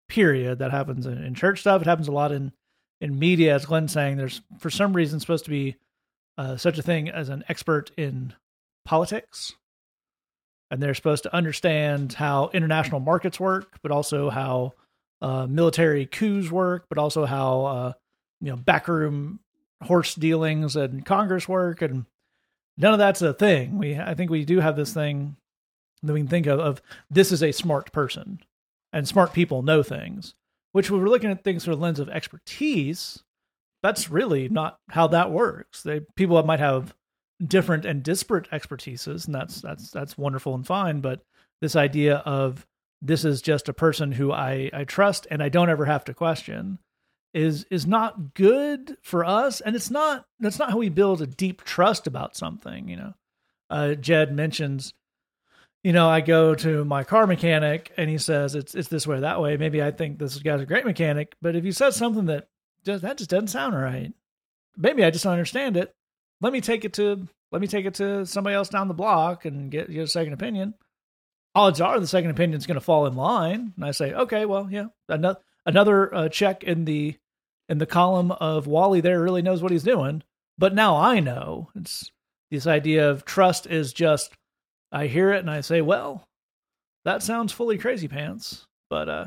[0.08, 0.58] Period.
[0.58, 1.82] That happens in, in church stuff.
[1.82, 2.52] It happens a lot in
[3.00, 4.16] in media, as Glenn's saying.
[4.16, 5.76] There's for some reason supposed to be
[6.38, 8.34] uh, such a thing as an expert in
[8.84, 9.54] politics
[10.70, 14.72] and they're supposed to understand how international markets work, but also how
[15.20, 17.92] uh, military coups work, but also how uh,
[18.40, 19.40] you know backroom
[19.82, 22.06] horse dealings and Congress work, and
[22.78, 23.78] none of that's a thing.
[23.78, 25.36] We I think we do have this thing
[26.02, 28.40] that we can think of of this is a smart person,
[28.92, 30.34] and smart people know things.
[30.72, 33.24] Which we're looking at things through the lens of expertise,
[33.82, 35.82] that's really not how that works.
[35.82, 36.94] They people might have
[37.44, 41.00] different and disparate expertises, and that's that's that's wonderful and fine.
[41.00, 41.22] But
[41.60, 42.66] this idea of
[43.02, 46.14] this is just a person who I I trust and I don't ever have to
[46.14, 46.78] question
[47.32, 51.26] is is not good for us, and it's not that's not how we build a
[51.26, 52.88] deep trust about something.
[52.88, 53.14] You know,
[53.70, 54.92] uh, Jed mentions.
[55.82, 59.16] You know, I go to my car mechanic and he says it's it's this way
[59.16, 59.56] or that way.
[59.56, 62.48] Maybe I think this guy's a great mechanic, but if he says something that
[62.84, 64.12] just, that just doesn't sound right,
[64.76, 65.94] maybe I just don't understand it.
[66.40, 69.44] Let me take it to let me take it to somebody else down the block
[69.44, 70.74] and get get a second opinion.
[71.54, 74.46] Odds are the second opinion is going to fall in line, and I say, okay,
[74.46, 77.16] well, yeah, another another uh, check in the
[77.68, 80.22] in the column of Wally there really knows what he's doing.
[80.58, 81.70] But now I know.
[81.74, 82.10] It's
[82.50, 84.32] this idea of trust is just
[84.92, 86.28] I hear it and I say, well,
[87.04, 89.26] that sounds fully crazy pants, but uh,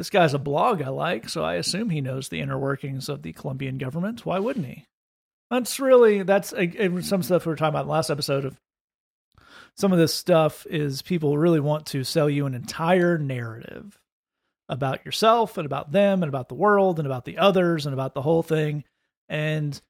[0.00, 3.20] this guy's a blog I like, so I assume he knows the inner workings of
[3.20, 4.24] the Colombian government.
[4.24, 4.86] Why wouldn't he?
[5.50, 8.56] That's really that's uh, some stuff we were talking about in the last episode of
[9.76, 13.98] some of this stuff is people really want to sell you an entire narrative
[14.70, 18.14] about yourself and about them and about the world and about the others and about
[18.14, 18.84] the whole thing
[19.28, 19.82] and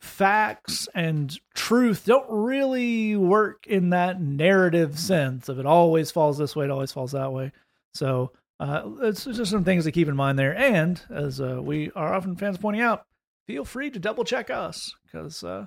[0.00, 6.56] facts and truth don't really work in that narrative sense of it always falls this
[6.56, 7.52] way it always falls that way
[7.94, 11.90] so uh, it's just some things to keep in mind there and as uh, we
[11.94, 13.06] are often fans pointing out
[13.46, 15.66] feel free to double check us because uh,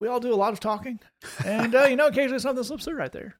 [0.00, 1.00] we all do a lot of talking,
[1.44, 3.36] and uh, you know, occasionally something slips through right there.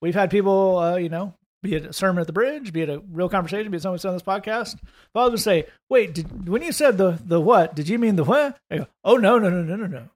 [0.00, 2.88] We've had people, uh, you know, be it a sermon at the bridge, be it
[2.88, 4.78] a real conversation, be it someone on this podcast.
[5.12, 7.74] Father would say, "Wait, did, when you said the the what?
[7.74, 10.08] Did you mean the what?" I go, "Oh no, no, no, no, no, no,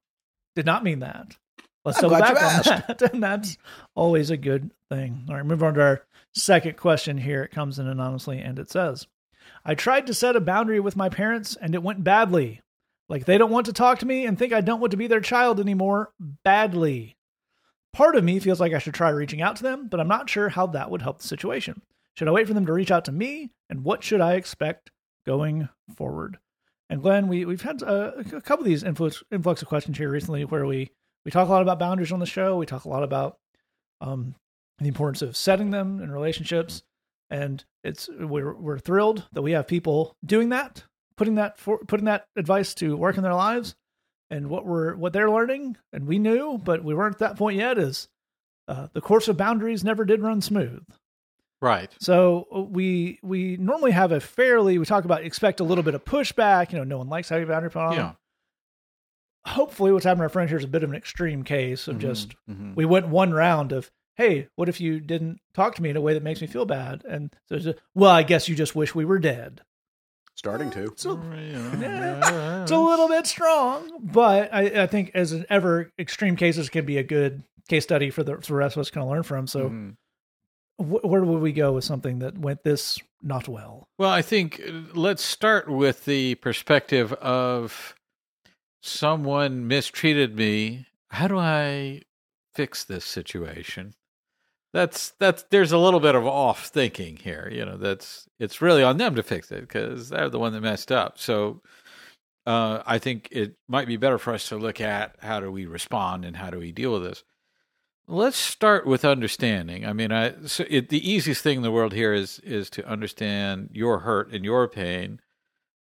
[0.54, 1.36] did not mean that."
[1.84, 3.58] Let's double back on that, and that's
[3.94, 5.26] always a good thing.
[5.28, 6.02] All right, move on to our
[6.34, 7.42] second question here.
[7.42, 9.06] It comes in anonymously, and it says,
[9.64, 12.60] I tried to set a boundary with my parents and it went badly.
[13.08, 15.06] Like they don't want to talk to me and think I don't want to be
[15.06, 17.16] their child anymore badly.
[17.92, 20.28] Part of me feels like I should try reaching out to them, but I'm not
[20.28, 21.82] sure how that would help the situation.
[22.14, 23.50] Should I wait for them to reach out to me?
[23.68, 24.90] And what should I expect
[25.26, 26.38] going forward?
[26.90, 30.10] And Glenn, we, we've had a, a couple of these influx, influx of questions here
[30.10, 30.90] recently where we,
[31.24, 32.56] we talk a lot about boundaries on the show.
[32.56, 33.38] We talk a lot about
[34.00, 34.34] um,
[34.78, 36.82] the importance of setting them in relationships
[37.30, 40.84] and it's we're we're thrilled that we have people doing that,
[41.16, 43.74] putting that for putting that advice to work in their lives,
[44.30, 47.58] and what we're what they're learning, and we knew, but we weren't at that point
[47.58, 47.78] yet.
[47.78, 48.08] Is
[48.68, 50.84] uh, the course of boundaries never did run smooth.
[51.60, 51.90] Right.
[51.98, 55.94] So uh, we we normally have a fairly we talk about expect a little bit
[55.94, 56.72] of pushback.
[56.72, 57.94] You know, no one likes having boundary put on.
[57.94, 58.12] Yeah.
[59.46, 61.96] Hopefully, what's happening to our friend here is a bit of an extreme case of
[61.96, 62.74] Mhm, just mhm.
[62.74, 66.00] we went one round of hey what if you didn't talk to me in a
[66.00, 68.74] way that makes me feel bad and so it's just, well i guess you just
[68.76, 69.60] wish we were dead
[70.36, 70.84] Starting to.
[70.86, 71.10] it's a,
[71.80, 72.62] Yeah.
[72.62, 76.84] it's a little bit strong but I, I think as an ever extreme cases can
[76.84, 79.46] be a good case study for the, for the rest of us to learn from
[79.46, 79.96] so Mhm.
[80.78, 84.60] wh- where would we go with something that went this not well Well, I think
[84.60, 87.94] uh, let's start with the perspective of
[88.82, 90.86] someone mistreated me.
[91.08, 92.02] How do I
[92.54, 93.94] fix this situation?
[94.74, 97.48] That's that's there's a little bit of off thinking here.
[97.50, 100.62] You know, that's it's really on them to fix it because they're the one that
[100.62, 101.16] messed up.
[101.16, 101.62] So
[102.44, 105.64] uh, I think it might be better for us to look at how do we
[105.64, 107.22] respond and how do we deal with this.
[108.08, 109.86] Let's start with understanding.
[109.86, 112.84] I mean, I so it, the easiest thing in the world here is is to
[112.84, 115.20] understand your hurt and your pain,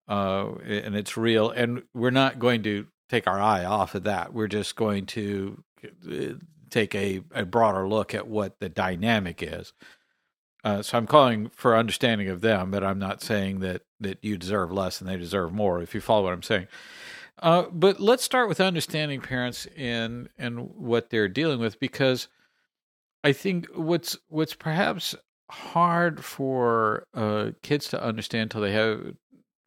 [0.08, 1.50] uh, and it's real.
[1.50, 4.36] And we're not going to take our eye off of that.
[4.36, 6.34] We're just going to uh,
[6.74, 9.74] take a, a broader look at what the dynamic is.
[10.64, 14.38] Uh, so I'm calling for understanding of them, but I'm not saying that that you
[14.38, 15.82] deserve less and they deserve more.
[15.82, 16.68] If you follow what I'm saying.
[17.42, 22.28] Uh, but let's start with understanding parents and and what they're dealing with because
[23.24, 25.16] I think what's what's perhaps
[25.52, 29.16] hard for uh, kids to understand until they have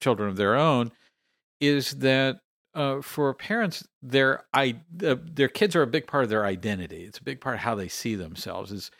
[0.00, 0.92] children of their own
[1.60, 2.38] is that
[2.76, 7.04] uh, for parents, their I, uh, their kids are a big part of their identity.
[7.04, 8.70] It's a big part of how they see themselves.
[8.70, 8.90] Is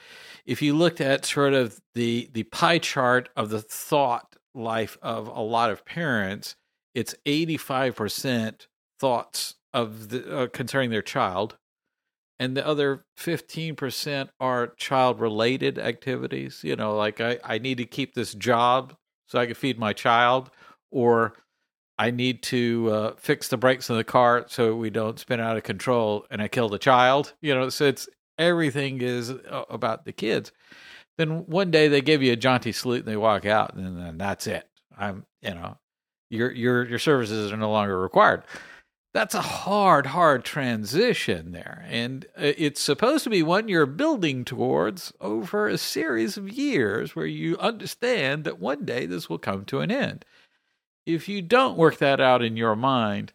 [0.47, 5.29] if you looked at sort of the the pie chart of the thought life of
[5.29, 6.57] a lot of parents,
[6.95, 8.67] it's 85%
[8.99, 11.59] thoughts of the, uh, concerning their child
[12.39, 17.85] and the other 15% are child related activities you know like I, I need to
[17.85, 20.51] keep this job so i can feed my child
[20.91, 21.35] or
[21.99, 25.57] i need to uh, fix the brakes in the car so we don't spin out
[25.57, 30.05] of control and i kill the child you know so it's everything is uh, about
[30.05, 30.53] the kids
[31.19, 34.19] then one day they give you a jaunty salute and they walk out and then
[34.19, 35.77] that's it i'm you know
[36.31, 38.43] your your your services are no longer required.
[39.15, 44.45] That's a hard, hard transition there, and uh, it's supposed to be one you're building
[44.45, 49.65] towards over a series of years, where you understand that one day this will come
[49.67, 50.25] to an end.
[51.07, 53.33] If you don't work that out in your mind,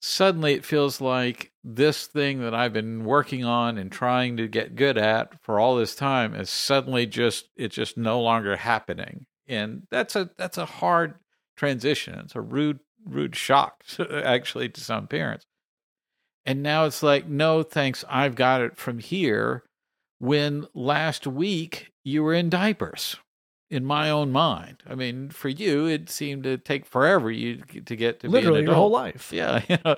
[0.00, 4.76] suddenly it feels like this thing that I've been working on and trying to get
[4.76, 9.26] good at for all this time is suddenly just it's just no longer happening.
[9.48, 11.14] And that's a that's a hard
[11.56, 12.18] transition.
[12.18, 15.46] It's a rude, rude shock, actually, to some parents.
[16.44, 19.64] And now it's like, no, thanks, I've got it from here.
[20.18, 23.16] When last week you were in diapers,
[23.70, 24.82] in my own mind.
[24.88, 28.74] I mean, for you, it seemed to take forever you to get to literally your
[28.74, 29.32] whole life.
[29.32, 29.96] Yeah, you know,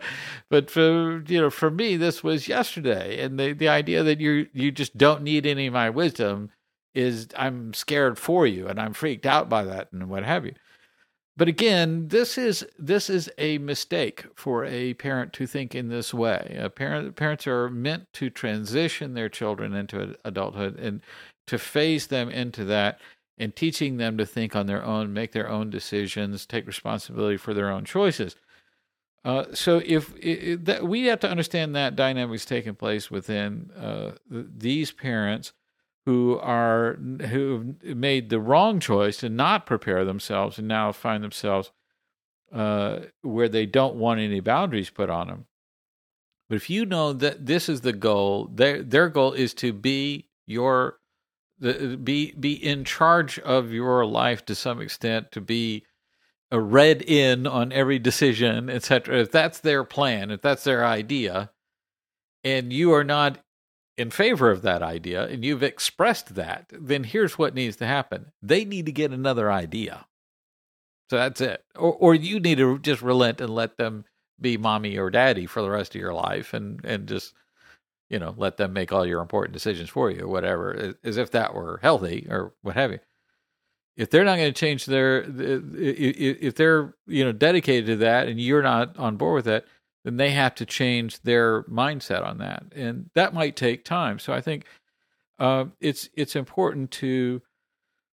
[0.48, 4.46] but for you know, for me, this was yesterday, and the the idea that you
[4.52, 6.50] you just don't need any of my wisdom
[6.94, 10.54] is I'm scared for you, and I'm freaked out by that, and what have you.
[11.36, 16.12] But again, this is this is a mistake for a parent to think in this
[16.12, 16.56] way.
[16.58, 21.00] A parent parents are meant to transition their children into adulthood and
[21.46, 23.00] to phase them into that
[23.38, 27.54] and teaching them to think on their own, make their own decisions, take responsibility for
[27.54, 28.36] their own choices.
[29.24, 34.12] Uh, so if it, that, we have to understand that dynamics taking place within uh,
[34.30, 35.52] these parents
[36.06, 41.70] who are who made the wrong choice to not prepare themselves and now find themselves
[42.52, 45.46] uh, where they don't want any boundaries put on them.
[46.48, 50.28] But if you know that this is the goal, their their goal is to be
[50.46, 50.98] your
[51.60, 55.84] the, be be in charge of your life to some extent, to be
[56.50, 59.18] a read in on every decision, etc.
[59.18, 61.50] If that's their plan, if that's their idea,
[62.44, 63.38] and you are not
[63.96, 68.26] in favor of that idea and you've expressed that, then here's what needs to happen.
[68.40, 70.06] They need to get another idea.
[71.10, 71.64] So that's it.
[71.74, 74.04] Or or you need to just relent and let them
[74.40, 77.34] be mommy or daddy for the rest of your life and and just
[78.08, 81.54] you know, let them make all your important decisions for you whatever, as if that
[81.54, 82.98] were healthy or what have you.
[83.96, 88.40] If they're not going to change their if they're, you know, dedicated to that and
[88.40, 89.64] you're not on board with that,
[90.04, 94.18] then they have to change their mindset on that, and that might take time.
[94.18, 94.64] So I think
[95.38, 97.42] uh, it's it's important to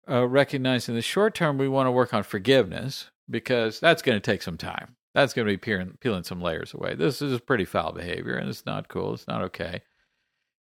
[0.09, 4.17] uh, recognize in the short term we want to work on forgiveness because that's going
[4.17, 4.97] to take some time.
[5.15, 6.95] That's going to be peeling, peeling some layers away.
[6.95, 9.15] This is pretty foul behavior, and it's not cool.
[9.15, 9.83] It's not okay.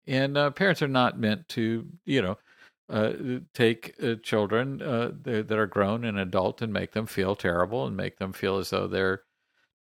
[0.08, 2.38] And uh, parents are not meant to, you know,
[2.90, 3.14] uh,
[3.54, 7.96] take uh, children uh, that are grown and adult and make them feel terrible and
[7.96, 9.22] make them feel as though they're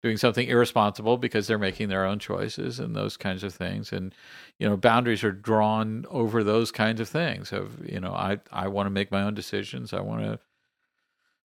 [0.03, 4.15] doing something irresponsible because they're making their own choices and those kinds of things and
[4.59, 8.67] you know boundaries are drawn over those kinds of things of you know i i
[8.67, 10.39] want to make my own decisions i want to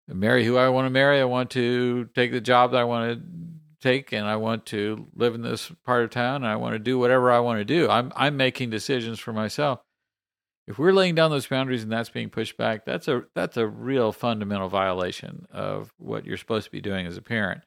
[0.08, 3.12] marry who i want to marry i want to take the job that i want
[3.12, 3.26] to
[3.80, 6.78] take and i want to live in this part of town and i want to
[6.78, 9.80] do whatever i want to do i'm i'm making decisions for myself
[10.66, 13.66] if we're laying down those boundaries and that's being pushed back that's a that's a
[13.66, 17.62] real fundamental violation of what you're supposed to be doing as a parent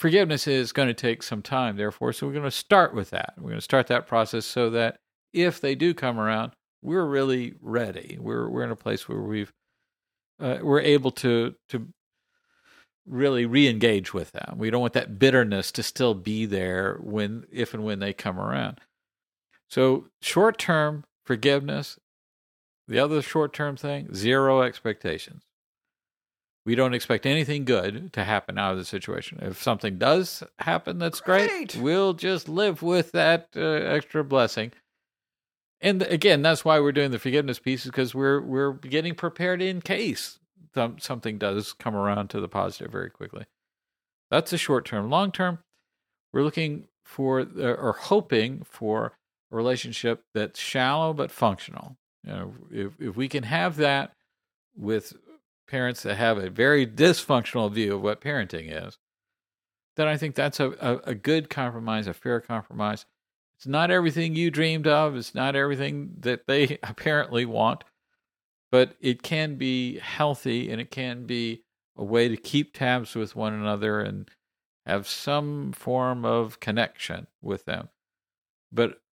[0.00, 2.12] forgiveness is going to take some time, therefore.
[2.14, 3.34] So we're going to start with that.
[3.36, 4.98] We're going to start that process so that
[5.34, 6.52] if they do come around,
[6.82, 8.16] we're really ready.
[8.18, 9.52] We're we're in a place where we've
[10.40, 11.88] uh, we're able to to
[13.06, 14.54] really re-engage with them.
[14.56, 18.38] We don't want that bitterness to still be there when if and when they come
[18.38, 18.80] around.
[19.68, 21.98] So short term forgiveness.
[22.88, 25.44] The other short term thing, zero expectations.
[26.66, 29.38] We don't expect anything good to happen out of the situation.
[29.40, 31.48] If something does happen, that's great.
[31.48, 31.76] Great.
[31.76, 34.72] We'll just live with that uh, extra blessing.
[35.80, 39.80] And again, that's why we're doing the forgiveness piece because we're we're getting prepared in
[39.80, 40.38] case
[40.74, 43.46] some, something does come around to the positive very quickly.
[44.30, 45.10] That's the short term.
[45.10, 45.58] Long term,
[46.32, 49.12] we're looking for uh, or hoping for
[49.50, 51.96] a relationship that's shallow but functional.
[52.24, 54.12] You know, if if we can have that
[54.76, 55.14] with
[55.66, 58.98] parents that have a very dysfunctional view of what parenting is,
[59.96, 63.06] then I think that's a, a, a good compromise, a fair compromise.
[63.60, 65.14] It's not everything you dreamed of.
[65.16, 67.84] It's not everything that they apparently want,
[68.72, 73.36] but it can be healthy and it can be a way to keep tabs with
[73.36, 74.30] one another and
[74.86, 77.90] have some form of connection with them.
[78.72, 79.02] But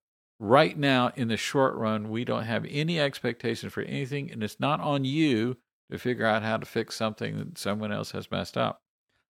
[0.40, 4.58] right now, in the short run, we don't have any expectation for anything, and it's
[4.58, 5.58] not on you
[5.90, 8.80] to figure out how to fix something that someone else has messed up.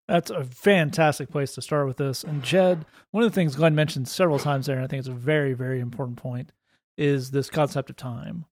[0.09, 2.25] That's a fantastic place to start with this.
[2.25, 5.09] And Jed, one of the things Glenn mentioned several times there, and I think it's
[5.09, 6.51] a very, very important point,
[6.97, 8.47] is this concept of time.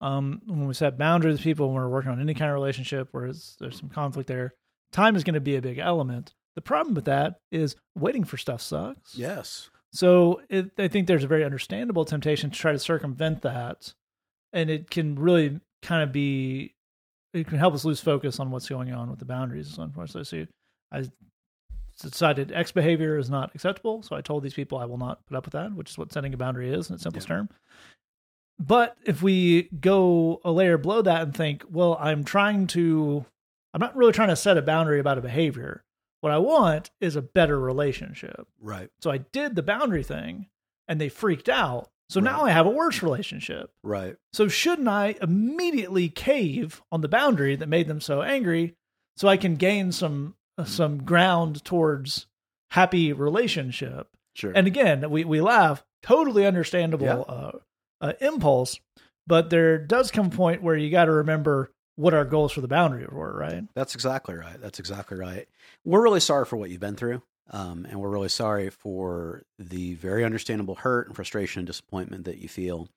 [0.00, 3.08] Um, when we set boundaries with people, when we're working on any kind of relationship
[3.10, 4.54] where there's some conflict there,
[4.92, 6.32] time is going to be a big element.
[6.54, 9.16] The problem with that is waiting for stuff sucks.
[9.16, 9.70] Yes.
[9.92, 13.94] So it, I think there's a very understandable temptation to try to circumvent that,
[14.52, 16.74] and it can really kind of be,
[17.32, 19.76] it can help us lose focus on what's going on with the boundaries.
[19.76, 20.46] Unfortunately, so
[20.94, 21.04] I
[22.00, 25.36] decided X behavior is not acceptable, so I told these people I will not put
[25.36, 27.48] up with that, which is what setting a boundary is in its simplest term.
[28.58, 33.24] But if we go a layer below that and think, well, I'm trying to,
[33.72, 35.82] I'm not really trying to set a boundary about a behavior.
[36.20, 38.46] What I want is a better relationship.
[38.60, 38.90] Right.
[39.00, 40.46] So I did the boundary thing
[40.88, 41.90] and they freaked out.
[42.08, 42.30] So Right.
[42.30, 43.70] now I have a worse relationship.
[43.82, 44.16] Right.
[44.32, 48.74] So shouldn't I immediately cave on the boundary that made them so angry
[49.16, 52.26] so I can gain some some ground towards
[52.70, 54.08] happy relationship?
[54.34, 54.52] Sure.
[54.54, 57.14] And again, we we laugh, totally understandable Yeah.
[57.18, 57.52] uh,
[58.00, 58.78] uh, impulse,
[59.26, 62.60] but there does come a point where you got to remember what our goals for
[62.60, 63.64] the boundary were, right?
[63.74, 64.60] That's exactly right.
[64.60, 65.48] That's exactly right.
[65.84, 67.22] We're really sorry for what you've been through.
[67.50, 72.38] Um, and we're really sorry for the very understandable hurt and frustration and disappointment that
[72.38, 72.88] you feel.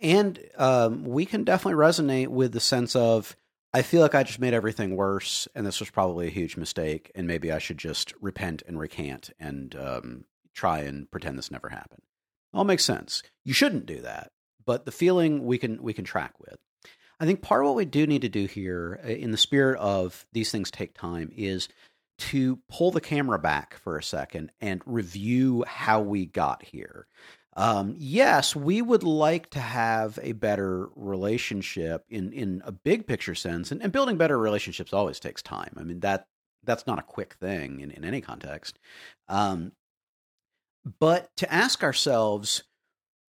[0.00, 3.36] And um, we can definitely resonate with the sense of,
[3.74, 7.10] I feel like I just made everything worse, and this was probably a huge mistake,
[7.14, 11.70] and maybe I should just repent and recant and um, try and pretend this never
[11.70, 12.02] happened.
[12.52, 13.22] All makes sense.
[13.44, 14.30] You shouldn't do that,
[14.64, 16.58] but the feeling we can we can track with.
[17.18, 19.78] I think part of what we do need to do here, uh, in the spirit
[19.78, 21.68] of these things take time, is
[22.18, 27.06] to pull the camera back for a second and review how we got here.
[27.54, 33.34] Um, yes, we would like to have a better relationship in in a big picture
[33.34, 35.74] sense, and, and building better relationships always takes time.
[35.76, 36.28] I mean that
[36.64, 38.78] that's not a quick thing in, in any context.
[39.28, 39.72] Um,
[40.98, 42.62] but to ask ourselves,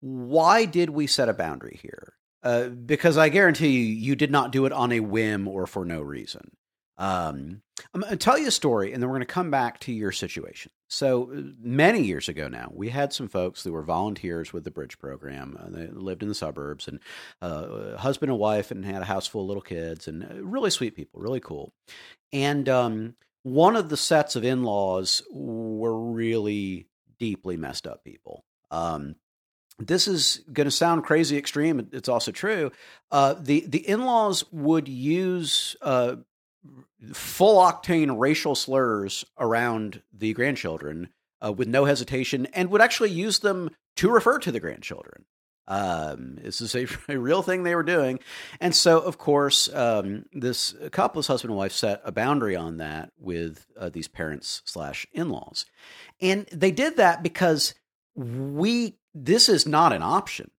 [0.01, 2.15] why did we set a boundary here?
[2.43, 5.85] Uh, because I guarantee you, you did not do it on a whim or for
[5.85, 6.53] no reason.
[6.97, 7.63] Um,
[7.93, 9.93] I'm going to tell you a story, and then we're going to come back to
[9.93, 10.73] your situation.
[10.89, 11.31] So,
[11.61, 15.59] many years ago now, we had some folks who were volunteers with the Bridge program.
[15.61, 16.99] Uh, they lived in the suburbs, and
[17.43, 20.71] uh, husband and wife, and had a house full of little kids, and uh, really
[20.71, 21.75] sweet people, really cool.
[22.33, 26.87] And um, one of the sets of in laws were really
[27.19, 28.45] deeply messed up people.
[28.71, 29.17] Um,
[29.79, 31.89] this is going to sound crazy extreme.
[31.93, 32.73] It's also true.
[33.11, 36.17] Uh, the the in laws would use uh,
[37.13, 41.09] full octane racial slurs around the grandchildren
[41.45, 45.25] uh, with no hesitation, and would actually use them to refer to the grandchildren.
[45.69, 48.19] Um, this is a, a real thing they were doing,
[48.61, 52.79] and so of course, um, this couple, this husband and wife, set a boundary on
[52.79, 55.67] that with uh, these parents slash in laws,
[56.21, 57.75] and they did that because
[58.15, 60.51] we this is not an option.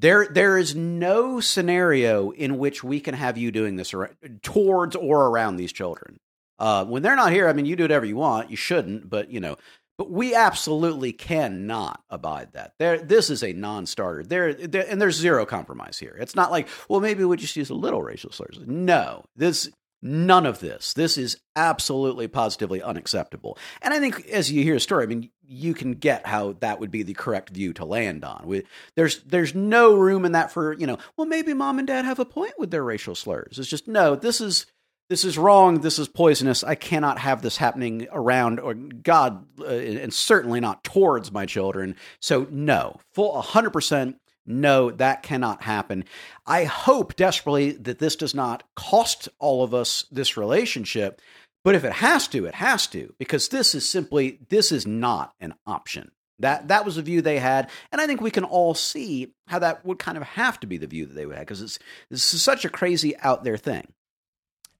[0.00, 4.94] There, there is no scenario in which we can have you doing this ar- towards
[4.94, 6.20] or around these children.
[6.58, 8.48] Uh, when they're not here, I mean, you do whatever you want.
[8.50, 9.56] You shouldn't, but you know,
[9.96, 12.74] but we absolutely cannot abide that.
[12.78, 14.22] There, this is a non-starter.
[14.22, 16.16] There, there, and there's zero compromise here.
[16.20, 18.60] It's not like, well, maybe we just use a little racial slurs.
[18.64, 19.68] No, this
[20.00, 20.92] None of this.
[20.92, 23.58] This is absolutely positively unacceptable.
[23.82, 26.78] And I think as you hear a story, I mean, you can get how that
[26.78, 28.44] would be the correct view to land on.
[28.46, 28.62] We,
[28.94, 32.18] there's there's no room in that for, you know, well maybe mom and dad have
[32.18, 33.58] a point with their racial slurs.
[33.58, 34.66] It's just no, this is
[35.08, 35.80] this is wrong.
[35.80, 36.62] This is poisonous.
[36.62, 41.96] I cannot have this happening around or God, uh, and certainly not towards my children.
[42.20, 44.20] So no, full hundred percent.
[44.48, 46.04] No, that cannot happen.
[46.46, 51.20] I hope desperately that this does not cost all of us this relationship.
[51.64, 55.34] But if it has to, it has to, because this is simply this is not
[55.38, 56.12] an option.
[56.38, 59.58] That that was the view they had, and I think we can all see how
[59.58, 61.78] that would kind of have to be the view that they would have, because it's
[62.10, 63.92] this is such a crazy out there thing.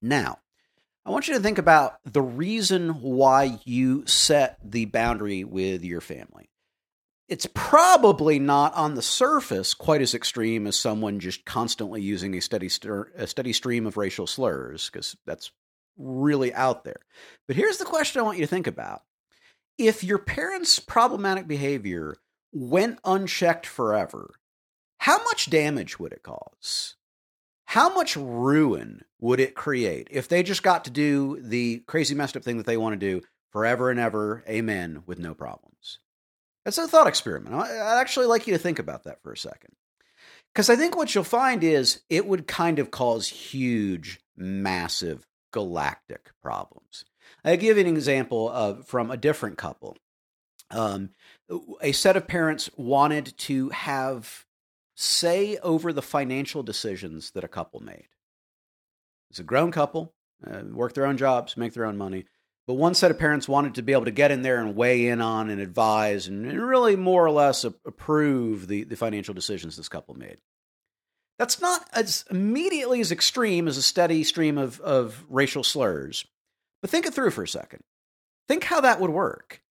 [0.01, 0.39] Now,
[1.05, 6.01] I want you to think about the reason why you set the boundary with your
[6.01, 6.48] family.
[7.29, 12.41] It's probably not on the surface quite as extreme as someone just constantly using a
[12.41, 15.53] steady, stir, a steady stream of racial slurs, because that's
[15.99, 17.01] really out there.
[17.47, 19.03] But here's the question I want you to think about.
[19.77, 22.17] If your parents' problematic behavior
[22.51, 24.35] went unchecked forever,
[24.97, 26.97] how much damage would it cause?
[27.67, 32.39] How much ruin would it create if they just got to do the crazy messed
[32.39, 33.21] up thing that they want to do
[33.53, 35.99] forever and ever, amen, with no problems?
[36.69, 37.55] That's a thought experiment.
[37.55, 39.75] I'd actually like you to think about that for a second.
[40.53, 46.29] Because I think what you'll find is it would kind of cause huge, massive, galactic
[46.43, 47.07] problems.
[47.43, 49.97] I give you an example of from a different couple.
[50.71, 51.13] Um,
[51.81, 54.45] a set of parents wanted to have
[54.95, 58.09] say over the financial decisions that a couple made.
[59.31, 60.13] It's a grown couple,
[60.47, 62.27] uh, work their own jobs, make their own money.
[62.69, 65.09] But one set of parents wanted to be able to get in there and weigh
[65.09, 69.89] in on and advise and, really more or less approve the, the financial decisions this
[69.89, 70.37] couple made.
[71.39, 76.27] That's not as immediately as extreme as a steady stream of, of racial slurs.
[76.83, 77.81] But think it through for a second.
[78.49, 79.63] Think how that would work.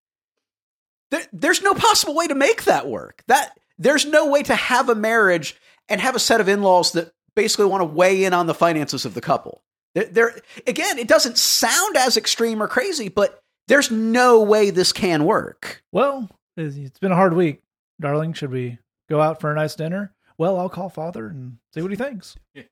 [1.12, 3.24] There, there's no possible way to make that work.
[3.28, 5.56] That there's no way to have a marriage
[5.88, 9.06] and have a set of in-laws that basically want to weigh in on the finances
[9.06, 9.62] of the couple.
[9.98, 14.94] There, there again, it doesn't sound as extreme or crazy, but there's no way this
[14.94, 15.82] can work.
[15.92, 17.62] Well, it's been a hard week,
[18.00, 18.34] darling.
[18.34, 18.78] Should we
[19.10, 20.14] go out for a nice dinner?
[20.38, 22.36] Well, I'll call father and see what he thinks.
[22.54, 22.64] Yeah.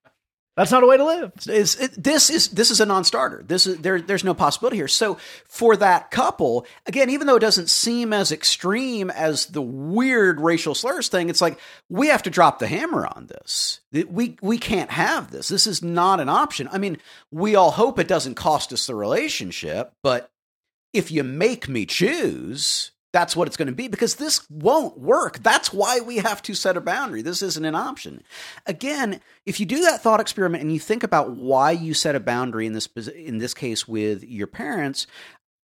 [0.55, 1.33] That's not a way to live.
[1.47, 3.43] It, this is this is a non-starter.
[3.45, 3.99] This is there.
[3.99, 4.87] There's no possibility here.
[4.87, 5.17] So
[5.49, 10.73] for that couple, again, even though it doesn't seem as extreme as the weird racial
[10.73, 13.81] slurs thing, it's like we have to drop the hammer on this.
[13.91, 15.49] We we can't have this.
[15.49, 16.69] This is not an option.
[16.71, 16.99] I mean,
[17.31, 20.31] we all hope it doesn't cost us the relationship, but
[20.93, 25.41] if you make me choose, that's what it's going to be because this won't work.
[25.41, 27.21] That's why we have to set a boundary.
[27.21, 28.21] This isn't an option.
[28.65, 32.19] Again, if you do that thought experiment and you think about why you set a
[32.19, 35.07] boundary in this in this case with your parents,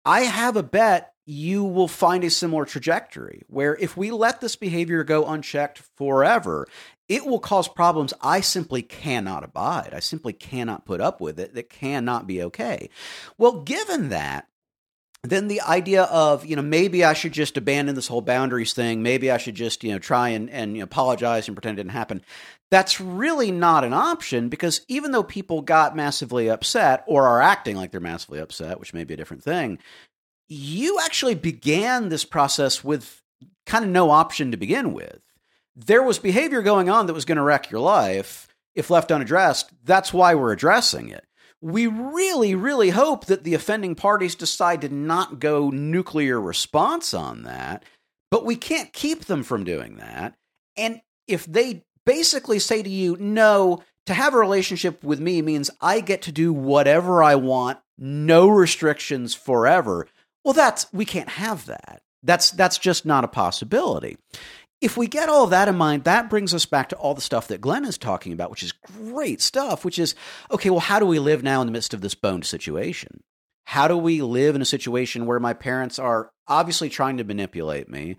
[0.05, 4.55] I have a bet you will find a similar trajectory where if we let this
[4.55, 6.69] behavior go unchecked forever,
[7.09, 9.91] it will cause problems I simply cannot abide.
[9.93, 11.55] I simply cannot put up with it.
[11.55, 12.89] That cannot be okay.
[13.37, 14.47] Well, given that,
[15.31, 19.03] then the idea of you know maybe I should just abandon this whole boundaries thing.
[19.03, 21.83] Maybe I should just you know try and and you know, apologize and pretend it
[21.83, 22.23] didn't happen.
[22.71, 27.77] That's really not an option because even though people got massively upset or are acting
[27.77, 29.79] like they're massively upset, which may be a different thing,
[30.49, 33.23] you actually began this process with
[33.67, 35.21] kind of no option to begin with.
[35.77, 39.71] There was behavior going on that was going to wreck your life if left unaddressed.
[39.85, 41.25] That's why we're addressing it
[41.63, 47.45] we really, really hope that the offending parties decide to not go nuclear response on
[47.45, 47.85] that,
[48.31, 50.35] but we can't keep them from doing that.
[50.77, 55.71] And if they basically say to you, no, to have a relationship with me means
[55.81, 60.09] I get to do whatever I want, no restrictions forever.
[60.45, 62.03] Well, that's we can't have that.
[62.25, 64.19] That's that's just not a possibility
[64.83, 67.21] if we get all of that in mind, that brings us back to all the
[67.21, 70.17] stuff that Glenn is talking about, which is great stuff, which is
[70.51, 73.23] okay, well, how do we live now in the midst of this boned situation?
[73.65, 77.89] How do we live in a situation where my parents are obviously trying to manipulate
[77.89, 78.17] me,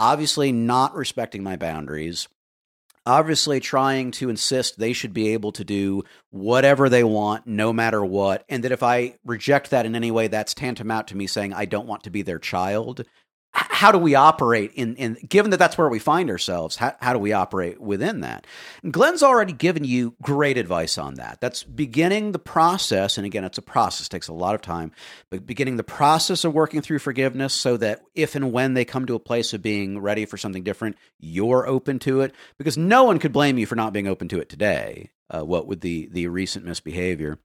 [0.00, 2.26] obviously not respecting my boundaries,
[3.06, 8.04] obviously trying to insist they should be able to do whatever they want, no matter
[8.04, 11.52] what, and that if I reject that in any way, that's tantamount to me saying
[11.54, 13.04] I don't want to be their child,
[13.52, 17.12] how do we operate in, in given that that's where we find ourselves how, how
[17.12, 18.46] do we operate within that?
[18.82, 21.40] And glenn's already given you great advice on that.
[21.40, 24.92] That's beginning the process and again it's a process takes a lot of time
[25.30, 29.06] but beginning the process of working through forgiveness so that if and when they come
[29.06, 33.04] to a place of being ready for something different you're open to it because no
[33.04, 36.08] one could blame you for not being open to it today uh, what with the
[36.12, 37.38] the recent misbehavior.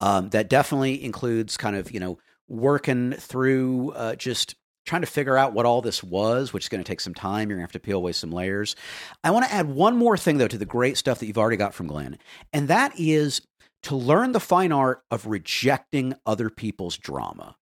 [0.00, 4.56] Um, that definitely includes kind of you know working through uh, just
[4.86, 7.48] trying to figure out what all this was, which is going to take some time.
[7.48, 8.76] You're going to have to peel away some layers.
[9.22, 11.56] I want to add one more thing, though, to the great stuff that you've already
[11.56, 12.18] got from Glenn,
[12.52, 13.42] and that is
[13.82, 17.56] to learn the fine art of rejecting other people's drama.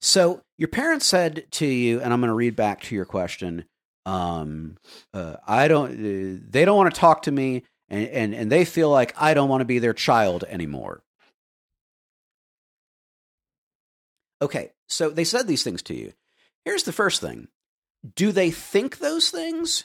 [0.00, 3.64] So your parents said to you, and I'm going to read back to your question.
[4.04, 4.78] Um,
[5.14, 5.92] uh, I don't.
[5.92, 9.32] Uh, they don't want to talk to me, and, and and they feel like I
[9.32, 11.02] don't want to be their child anymore.
[14.42, 16.12] Okay, so they said these things to you.
[16.64, 17.48] Here's the first thing:
[18.14, 19.84] Do they think those things,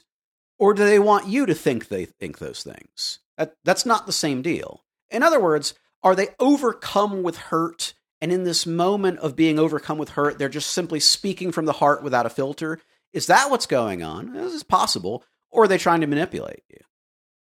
[0.60, 3.20] or do they want you to think they think those things?
[3.38, 4.84] That, that's not the same deal.
[5.10, 9.98] In other words, are they overcome with hurt and in this moment of being overcome
[9.98, 12.80] with hurt, they're just simply speaking from the heart without a filter.
[13.14, 14.34] Is that what's going on?
[14.34, 15.24] This is possible.
[15.52, 16.80] Or are they trying to manipulate you?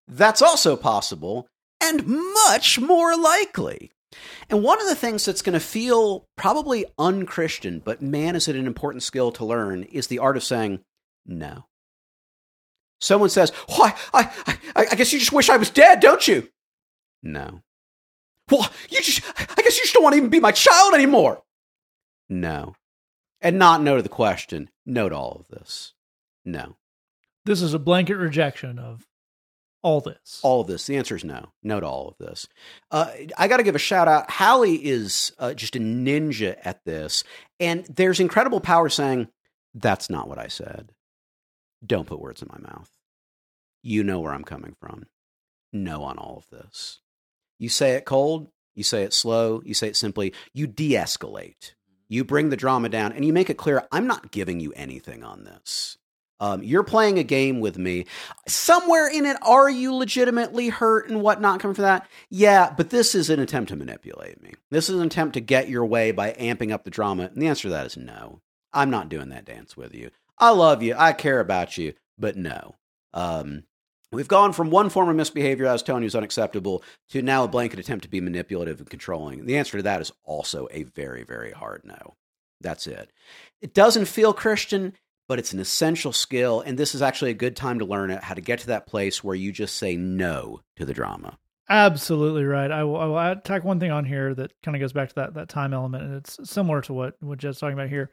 [0.07, 1.47] That's also possible
[1.81, 3.91] and much more likely.
[4.49, 8.55] And one of the things that's going to feel probably unchristian, but man, is it
[8.55, 10.81] an important skill to learn, is the art of saying
[11.25, 11.65] no.
[13.01, 16.27] Someone says, oh, Why, I, I, I guess you just wish I was dead, don't
[16.27, 16.47] you?
[17.21, 17.61] No.
[18.49, 21.43] Well, you just, I guess you just don't want to even be my child anymore.
[22.29, 22.75] No.
[23.41, 25.93] And not no to the question, no to all of this.
[26.43, 26.75] No.
[27.45, 29.05] This is a blanket rejection of
[29.85, 30.39] all this.
[30.41, 30.87] All of this.
[30.87, 31.51] The answer is no.
[31.61, 32.47] No to all of this.
[32.89, 34.31] Uh, I got to give a shout out.
[34.31, 37.23] Hallie is uh, just a ninja at this.
[37.59, 39.27] And there's incredible power saying,
[39.75, 40.91] that's not what I said.
[41.85, 42.89] Don't put words in my mouth.
[43.83, 45.05] You know where I'm coming from.
[45.71, 47.01] No on all of this.
[47.59, 51.73] You say it cold, you say it slow, you say it simply, you de escalate.
[52.07, 55.23] You bring the drama down and you make it clear I'm not giving you anything
[55.23, 55.99] on this.
[56.39, 58.05] Um, you're playing a game with me.
[58.47, 62.09] Somewhere in it, are you legitimately hurt and whatnot coming from that?
[62.29, 64.53] Yeah, but this is an attempt to manipulate me.
[64.69, 67.23] This is an attempt to get your way by amping up the drama.
[67.23, 68.41] And the answer to that is no.
[68.73, 70.11] I'm not doing that dance with you.
[70.37, 70.95] I love you.
[70.97, 72.75] I care about you, but no.
[73.13, 73.63] Um,
[74.11, 77.43] We've gone from one form of misbehavior I was telling you is unacceptable to now
[77.43, 79.45] a blanket attempt to be manipulative and controlling.
[79.45, 82.15] The answer to that is also a very, very hard no.
[82.61, 83.11] That's it.
[83.61, 84.93] It doesn't feel Christian,
[85.27, 86.61] but it's an essential skill.
[86.61, 88.87] And this is actually a good time to learn it, how to get to that
[88.87, 91.37] place where you just say no to the drama.
[91.67, 92.69] Absolutely right.
[92.69, 95.09] I will, I will add, tack one thing on here that kind of goes back
[95.09, 98.11] to that that time element, and it's similar to what what Jed's talking about here.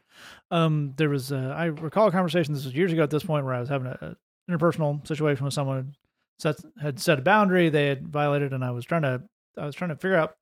[0.49, 2.55] Um, there was a, I recall a conversation.
[2.55, 4.15] This was years ago at this point where I was having a,
[4.49, 5.93] interpersonal situation with someone
[6.39, 9.21] set, had set a boundary they had violated, and I was trying to
[9.55, 10.35] I was trying to figure out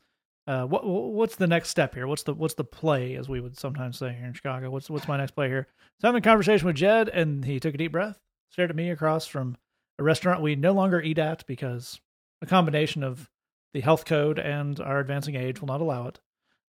[0.47, 2.07] uh, what what's the next step here?
[2.07, 4.69] What's the what's the play, as we would sometimes say here in Chicago?
[4.71, 5.67] What's what's my next play here?
[5.99, 8.19] So I'm a conversation with Jed, and he took a deep breath,
[8.49, 9.55] stared at me across from
[9.99, 11.99] a restaurant we no longer eat at because
[12.41, 13.29] a combination of
[13.73, 16.19] the health code and our advancing age will not allow it,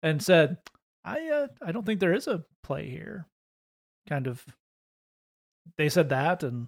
[0.03, 0.57] and said,
[1.05, 3.25] "I uh, I don't think there is a play here."
[4.09, 4.43] Kind of,
[5.77, 6.67] they said that, and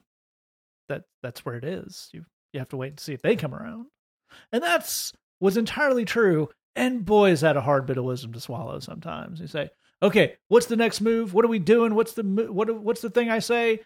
[0.87, 2.09] that that's where it is.
[2.13, 3.87] You you have to wait and see if they come around.
[4.51, 6.49] And that's was entirely true.
[6.75, 9.39] And boys had a hard bit of wisdom to swallow sometimes.
[9.39, 9.69] You say,
[10.01, 11.33] "Okay, what's the next move?
[11.33, 11.95] What are we doing?
[11.95, 12.73] What's the what?
[12.81, 13.79] What's the thing I say?"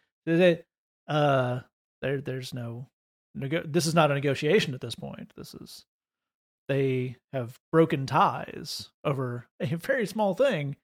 [1.07, 1.59] Uh,
[2.01, 2.89] there, there's no.
[3.35, 5.31] This is not a negotiation at this point.
[5.35, 5.85] This is
[6.67, 10.75] they have broken ties over a very small thing.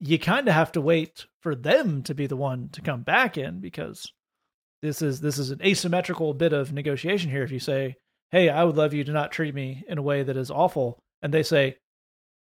[0.00, 3.38] You kind of have to wait for them to be the one to come back
[3.38, 4.12] in because
[4.82, 7.42] this is this is an asymmetrical bit of negotiation here.
[7.42, 7.96] If you say,
[8.30, 10.98] "Hey, I would love you to not treat me in a way that is awful,"
[11.24, 11.78] and they say,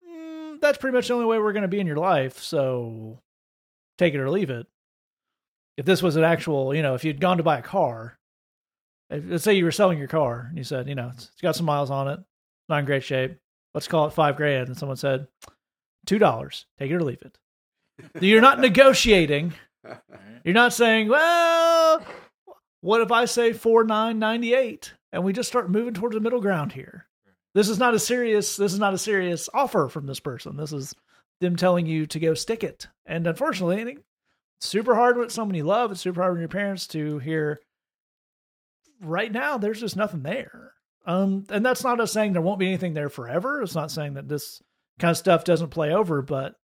[0.07, 3.20] mm, "That's pretty much the only way we're going to be in your life, so
[3.97, 4.66] take it or leave it."
[5.79, 8.18] If this was an actual, you know, if you'd gone to buy a car,
[9.11, 11.66] let's say you were selling your car and you said, you know, it's got some
[11.66, 12.20] miles on it,
[12.68, 13.39] not in great shape.
[13.72, 15.27] Let's call it five grand, and someone said,
[16.07, 17.39] two dollars, take it or leave it.
[18.20, 19.55] You're not negotiating.
[20.45, 22.03] You're not saying, well,
[22.81, 26.20] what if I say four nine ninety eight and we just start moving towards the
[26.20, 27.07] middle ground here?
[27.55, 28.57] This is not a serious.
[28.57, 30.57] This is not a serious offer from this person.
[30.57, 30.94] This is
[31.40, 32.88] them telling you to go stick it.
[33.07, 33.98] And unfortunately,
[34.59, 35.92] it's super hard with someone you love.
[35.92, 37.61] It's super hard with your parents to hear.
[39.00, 40.72] Right now, there's just nothing there.
[41.07, 43.62] Um, and that's not us saying there won't be anything there forever.
[43.62, 44.62] It's not saying that this
[44.98, 46.55] kind of stuff doesn't play over, but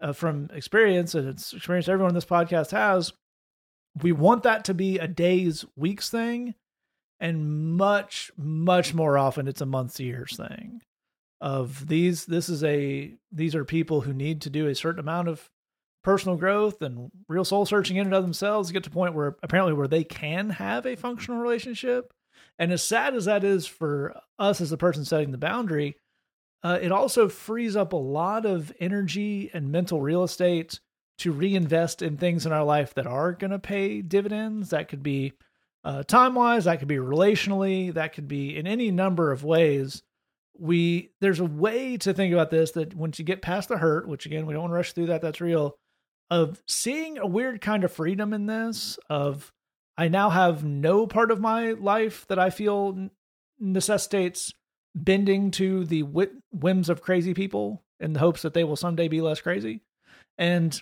[0.00, 3.12] uh, from experience, and it's experience everyone this podcast has,
[4.02, 6.54] we want that to be a days, weeks thing,
[7.20, 10.80] and much, much more often it's a months, years thing.
[11.40, 15.28] Of these, this is a these are people who need to do a certain amount
[15.28, 15.48] of
[16.02, 19.72] personal growth and real soul searching in and of themselves get to point where apparently
[19.72, 22.12] where they can have a functional relationship.
[22.58, 25.96] And as sad as that is for us as the person setting the boundary,
[26.62, 30.80] uh, it also frees up a lot of energy and mental real estate
[31.18, 34.70] to reinvest in things in our life that are going to pay dividends.
[34.70, 35.32] That could be
[35.84, 40.02] uh, time wise, that could be relationally, that could be in any number of ways.
[40.58, 44.06] We there's a way to think about this that once you get past the hurt,
[44.06, 45.76] which again we don't want to rush through that, that's real,
[46.30, 48.98] of seeing a weird kind of freedom in this.
[49.08, 49.50] Of
[49.96, 53.08] I now have no part of my life that I feel
[53.58, 54.52] necessitates
[54.94, 56.02] bending to the
[56.52, 59.82] whims of crazy people in the hopes that they will someday be less crazy.
[60.36, 60.80] And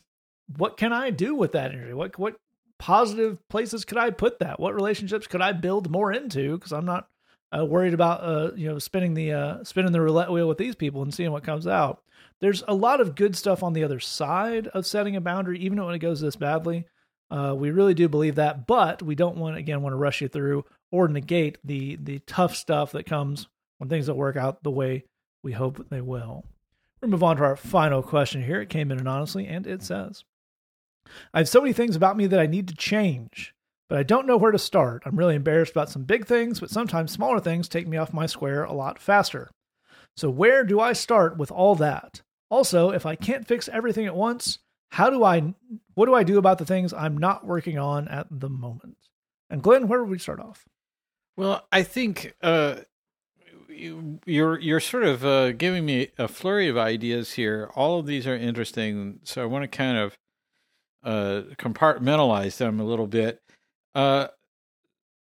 [0.56, 1.92] what can I do with that energy?
[1.92, 2.36] What what
[2.78, 4.60] positive places could I put that?
[4.60, 6.56] What relationships could I build more into?
[6.56, 7.08] Because I'm not
[7.56, 10.74] uh, worried about uh, you know spinning the uh, spinning the roulette wheel with these
[10.74, 12.02] people and seeing what comes out.
[12.40, 15.84] There's a lot of good stuff on the other side of setting a boundary, even
[15.84, 16.86] when it goes this badly.
[17.30, 20.28] Uh, we really do believe that, but we don't want again want to rush you
[20.28, 23.48] through or negate the the tough stuff that comes
[23.78, 25.04] when things don't work out the way
[25.42, 26.44] we hope they will.
[27.00, 28.60] We'll move on to our final question here.
[28.60, 30.24] It came in anonymously, and it says,
[31.32, 33.54] I have so many things about me that I need to change,
[33.88, 35.02] but I don't know where to start.
[35.04, 38.26] I'm really embarrassed about some big things, but sometimes smaller things take me off my
[38.26, 39.50] square a lot faster.
[40.16, 42.22] So, where do I start with all that?
[42.50, 44.58] Also, if I can't fix everything at once,
[44.90, 45.54] how do I
[45.94, 48.96] what do I do about the things I'm not working on at the moment?
[49.50, 50.66] And Glenn, where would we start off?
[51.36, 52.76] Well, I think uh,
[53.68, 57.70] you, you're you're sort of uh, giving me a flurry of ideas here.
[57.74, 60.18] All of these are interesting, so I want to kind of
[61.04, 63.40] uh, compartmentalize them a little bit.
[63.94, 64.28] Uh,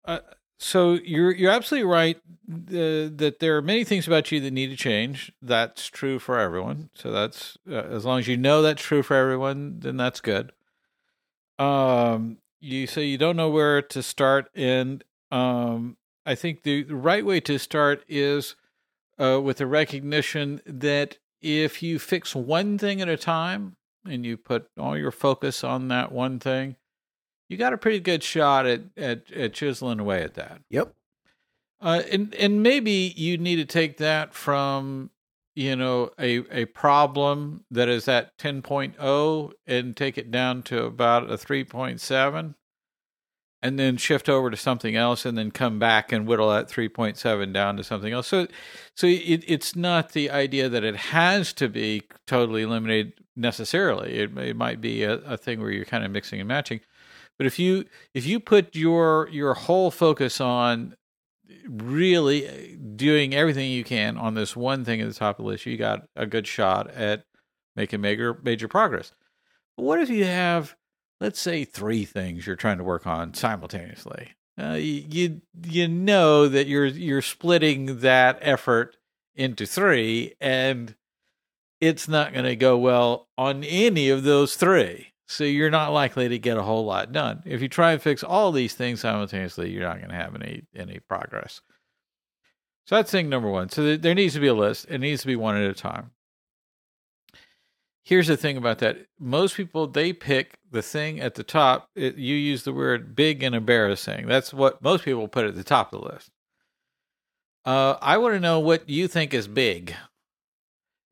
[0.06, 0.20] uh,
[0.58, 4.68] so you're you're absolutely right uh, that there are many things about you that need
[4.68, 5.32] to change.
[5.42, 6.90] That's true for everyone.
[6.96, 10.52] So that's uh, as long as you know that's true for everyone, then that's good.
[11.60, 16.96] Um, you say you don't know where to start, and um, I think the, the
[16.96, 18.56] right way to start is
[19.20, 24.38] uh, with the recognition that if you fix one thing at a time, and you
[24.38, 26.76] put all your focus on that one thing,
[27.50, 30.62] you got a pretty good shot at at, at chiseling away at that.
[30.70, 30.94] Yep.
[31.82, 35.10] Uh, and and maybe you need to take that from
[35.56, 41.30] you know a a problem that is at 10.0 and take it down to about
[41.30, 42.56] a 3.7
[43.66, 47.52] and then shift over to something else and then come back and whittle that 3.7
[47.52, 48.28] down to something else.
[48.28, 48.46] So
[48.94, 54.20] so it, it's not the idea that it has to be totally eliminated necessarily.
[54.20, 56.82] It, it might be a, a thing where you're kind of mixing and matching.
[57.40, 60.96] But if you if you put your your whole focus on
[61.68, 62.52] really uh,
[62.96, 65.76] doing everything you can on this one thing at the top of the list you
[65.76, 67.26] got a good shot at
[67.76, 69.12] making major major progress.
[69.76, 70.76] But what if you have
[71.20, 74.32] let's say three things you're trying to work on simultaneously.
[74.60, 78.96] Uh, you you know that you're you're splitting that effort
[79.36, 80.96] into three, and
[81.82, 85.08] it's not going to go well on any of those three.
[85.28, 87.42] So you're not likely to get a whole lot done.
[87.46, 90.64] If you try and fix all these things simultaneously, you're not going to have any
[90.74, 91.62] any progress.
[92.88, 93.70] So that's thing number one.
[93.70, 94.86] So there needs to be a list.
[94.90, 96.12] It needs to be one at a time
[98.06, 102.16] here's the thing about that most people they pick the thing at the top it,
[102.18, 104.28] you use the word big and embarrassing.
[104.28, 106.30] That's what most people put at the top of the list.
[107.66, 109.96] Uh, i want to know what you think is big.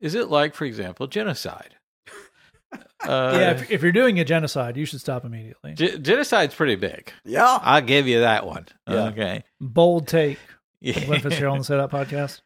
[0.00, 1.74] Is it like for example genocide?
[2.72, 5.74] Uh, yeah if, if, you're doing a genocide you should stop immediately.
[5.74, 7.12] G- genocide's pretty big.
[7.24, 7.58] Yeah.
[7.60, 8.66] I'll give you that one.
[8.88, 9.06] Yeah.
[9.06, 9.44] okay.
[9.60, 10.38] Bold take
[10.80, 11.04] yeah.
[11.04, 12.40] Glenn Fitzgerald and Set Up podcast.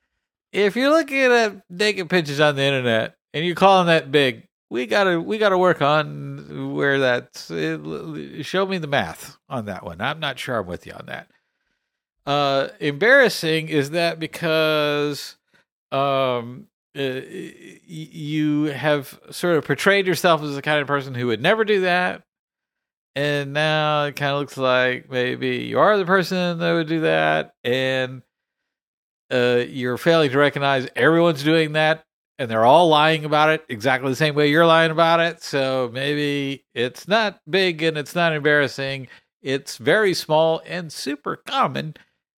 [0.52, 4.86] If you're looking at naked pictures on the internet and you're calling that big, we
[4.86, 7.36] gotta we gotta work on where that
[8.44, 10.00] show me the math on that one.
[10.00, 11.30] I'm not sure I'm with you on that.
[12.26, 15.36] Uh, embarrassing is that because
[15.90, 16.66] um,
[16.96, 17.20] uh,
[17.86, 21.82] you have sort of portrayed yourself as the kind of person who would never do
[21.82, 22.22] that,
[23.16, 27.00] and now it kind of looks like maybe you are the person that would do
[27.00, 28.20] that, and
[29.32, 32.04] uh, you're failing to recognize everyone's doing that
[32.38, 35.42] and they're all lying about it exactly the same way you're lying about it.
[35.42, 39.08] So maybe it's not big and it's not embarrassing.
[39.42, 41.94] It's very small and super common.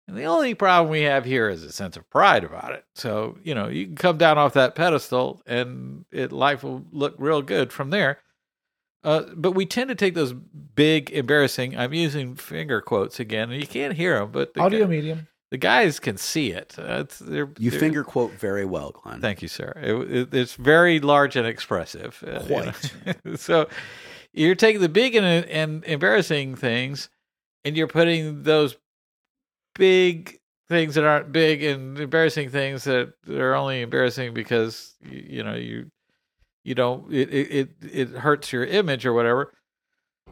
[0.08, 2.84] And the only problem we have here is a sense of pride about it.
[2.96, 7.16] So, you know, you can come down off that pedestal and it, life will look
[7.20, 8.20] real good from there.
[9.04, 13.62] Uh, but we tend to take those big, embarrassing, I'm using finger quotes again, and
[13.62, 16.76] you can't hear them, but the audio medium the guys can see it.
[16.78, 19.20] Uh, they're, you they're, finger quote very well, Glenn.
[19.20, 19.74] Thank you, sir.
[19.78, 22.24] It, it, it's very large and expressive.
[22.26, 22.94] Uh, Quite.
[23.06, 23.36] You know?
[23.36, 23.68] so
[24.32, 27.10] you're taking the big and, and embarrassing things,
[27.66, 28.78] and you're putting those
[29.76, 35.44] big things that aren't big and embarrassing things that are only embarrassing because you, you
[35.44, 35.90] know you
[36.64, 39.52] you don't it, it it hurts your image or whatever.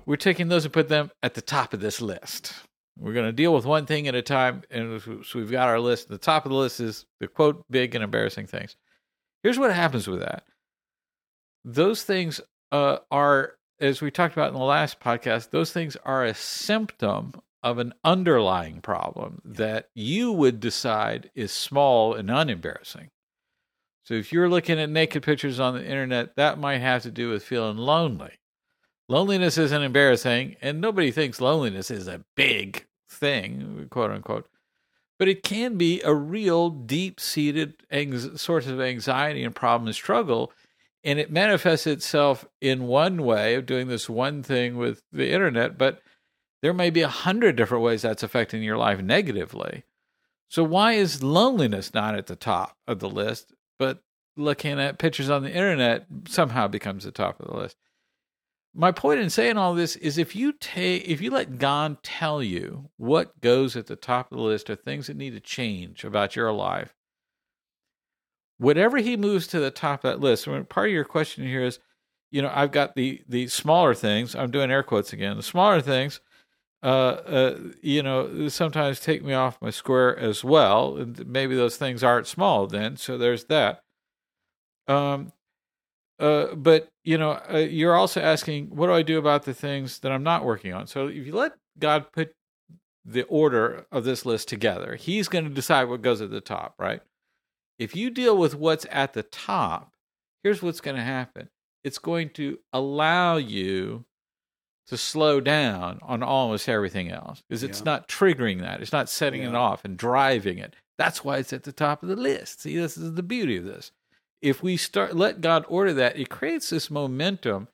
[0.06, 2.54] We're taking those and put them at the top of this list.
[3.00, 4.64] We're going to deal with one thing at a time.
[4.72, 6.08] And so we've got our list.
[6.10, 8.76] The top of the list is the quote, big and embarrassing things.
[9.44, 10.44] Here's what happens with that
[11.64, 12.40] those things
[12.72, 17.34] uh, are, as we talked about in the last podcast, those things are a symptom
[17.62, 23.10] of an underlying problem that you would decide is small and unembarrassing.
[24.04, 27.30] So if you're looking at naked pictures on the internet, that might have to do
[27.30, 28.40] with feeling lonely.
[29.10, 34.50] Loneliness isn't embarrassing, and nobody thinks loneliness is a big thing, quote unquote.
[35.18, 37.76] But it can be a real deep seated
[38.36, 40.52] source of anxiety and problem and struggle.
[41.04, 45.78] And it manifests itself in one way of doing this one thing with the internet,
[45.78, 46.02] but
[46.62, 49.84] there may be a hundred different ways that's affecting your life negatively.
[50.50, 54.04] So why is loneliness not at the top of the list, but
[54.36, 57.78] looking at pictures on the internet somehow becomes the top of the list?
[58.78, 62.44] My point in saying all this is if you take if you let God tell
[62.44, 66.04] you what goes at the top of the list of things that need to change
[66.04, 66.94] about your life,
[68.60, 71.44] whatever he moves to the top of that list, I mean, part of your question
[71.46, 71.80] here is,
[72.30, 74.36] you know, I've got the the smaller things.
[74.36, 75.38] I'm doing air quotes again.
[75.38, 76.22] The smaller things
[76.84, 80.98] uh, uh, you know, sometimes take me off my square as well.
[80.98, 82.98] And maybe those things aren't small then.
[82.98, 83.82] So there's that.
[84.88, 85.34] Um,
[86.20, 90.00] uh, but you know, uh, you're also asking, what do I do about the things
[90.00, 90.88] that I'm not working on?
[90.88, 92.34] So if you let God put
[93.06, 96.76] the order of this list together, He's going to decide what goes at the top,
[96.80, 97.02] right?
[97.80, 99.94] If you deal with what's at the top,
[100.44, 101.50] here's what's going to happen.
[101.84, 104.06] It's going to allow you
[104.88, 107.86] to slow down on almost everything else because it's yeah.
[107.86, 108.82] not triggering that.
[108.82, 109.50] It's not setting yeah.
[109.50, 110.76] it off and driving it.
[110.98, 112.62] That's why it's at the top of the list.
[112.62, 113.92] See, this is the beauty of this.
[114.42, 117.68] If we start let God order that, it creates this momentum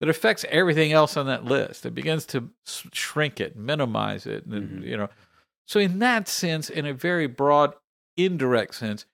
[0.00, 1.86] that affects everything else on that list.
[1.86, 2.50] It begins to
[2.92, 4.82] shrink it, minimize it, and mm-hmm.
[4.82, 5.08] you know.
[5.66, 7.74] So in that sense, in a very broad,
[8.16, 9.06] indirect sense,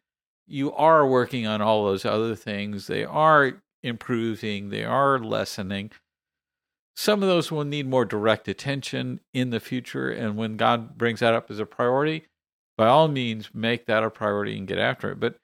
[0.46, 2.86] you are working on all those other things.
[2.86, 4.70] They are improving.
[4.70, 5.92] They are lessening
[7.00, 10.10] some of those will need more direct attention in the future.
[10.10, 12.26] And when God brings that up as a priority,
[12.76, 15.18] by all means, make that a priority and get after it.
[15.18, 15.36] But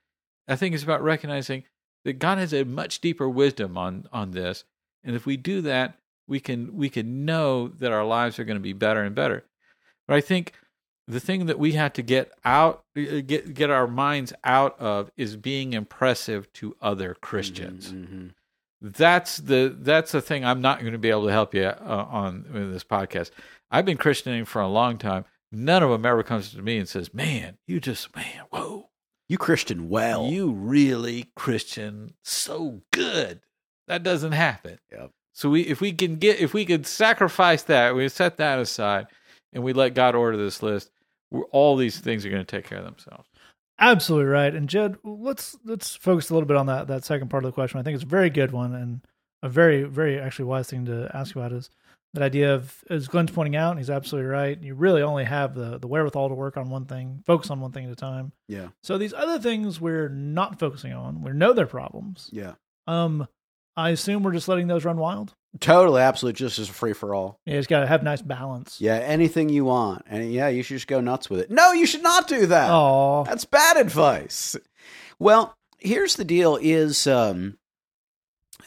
[0.49, 1.65] I think it's about recognizing
[2.05, 4.65] that God has a much deeper wisdom on, on this.
[5.05, 8.57] And if we do that, we can we can know that our lives are going
[8.57, 9.45] to be better and better.
[10.09, 10.53] But I think
[11.07, 15.37] the thing that we have to get out get get our minds out of is
[15.37, 17.93] being impressive to other Christians.
[17.93, 18.27] Mm-hmm, mm-hmm
[18.81, 22.07] that's the that's the thing I'm not going to be able to help you uh,
[22.11, 23.31] on in this podcast.
[23.71, 25.25] I've been Christianing for a long time.
[25.51, 28.91] None of them ever comes to me and says, "Man, you just man, whoa,
[29.29, 33.41] you Christian well, you really Christian so good."
[33.89, 34.79] That doesn't happen.
[34.93, 35.11] Yep.
[35.33, 39.07] So we if we can get if we could sacrifice that, we set that aside,
[39.53, 40.91] and we let God order this list.
[41.51, 43.29] all these things are going to take care of themselves.
[43.79, 44.55] Absolutely right.
[44.55, 47.55] And Jed, let's let's focus a little bit on that that second part of the
[47.55, 47.79] question.
[47.79, 49.03] I think it's a very good one and
[49.43, 51.71] a very very actually wise thing to ask about is
[52.17, 54.61] that idea of as Glenn's pointing out, and he's absolutely right.
[54.61, 57.73] You really only have the the wherewithal to work on one thing, focus on one
[57.73, 58.33] thing at a time.
[58.49, 58.69] Yeah.
[58.83, 62.29] So these other things we're not focusing on, we know their problems.
[62.33, 62.55] Yeah.
[62.87, 63.29] Um,
[63.77, 65.35] I assume we're just letting those run wild.
[65.61, 67.41] Totally, absolutely, just as a free for all.
[67.45, 68.81] Yeah, it's got to have nice balance.
[68.81, 71.51] Yeah, anything you want, and yeah, you should just go nuts with it.
[71.51, 72.71] No, you should not do that.
[72.71, 74.57] Oh, that's bad advice.
[75.19, 77.59] Well, here's the deal: is um,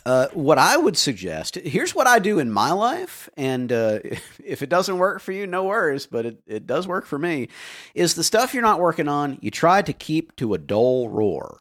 [0.10, 1.54] uh, what I would suggest.
[1.54, 4.00] Here's what I do in my life, and uh,
[4.44, 6.08] if it doesn't work for you, no worries.
[6.08, 7.50] But it it does work for me.
[7.94, 9.38] Is the stuff you're not working on?
[9.40, 11.60] You try to keep to a dull roar.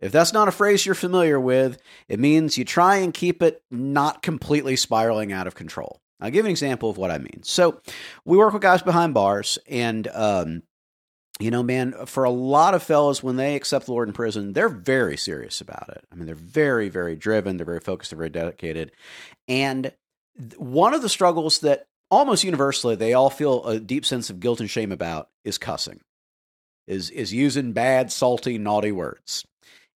[0.00, 3.62] If that's not a phrase you're familiar with, it means you try and keep it
[3.70, 6.00] not completely spiraling out of control.
[6.20, 7.42] I'll give an example of what I mean.
[7.44, 7.80] So,
[8.24, 10.62] we work with guys behind bars, and um,
[11.38, 14.52] you know, man, for a lot of fellows, when they accept the Lord in prison,
[14.52, 16.04] they're very serious about it.
[16.10, 18.92] I mean, they're very, very driven, they're very focused, they're very dedicated.
[19.46, 19.92] And
[20.56, 24.60] one of the struggles that almost universally they all feel a deep sense of guilt
[24.60, 26.00] and shame about is cussing,
[26.86, 29.44] is is using bad, salty, naughty words.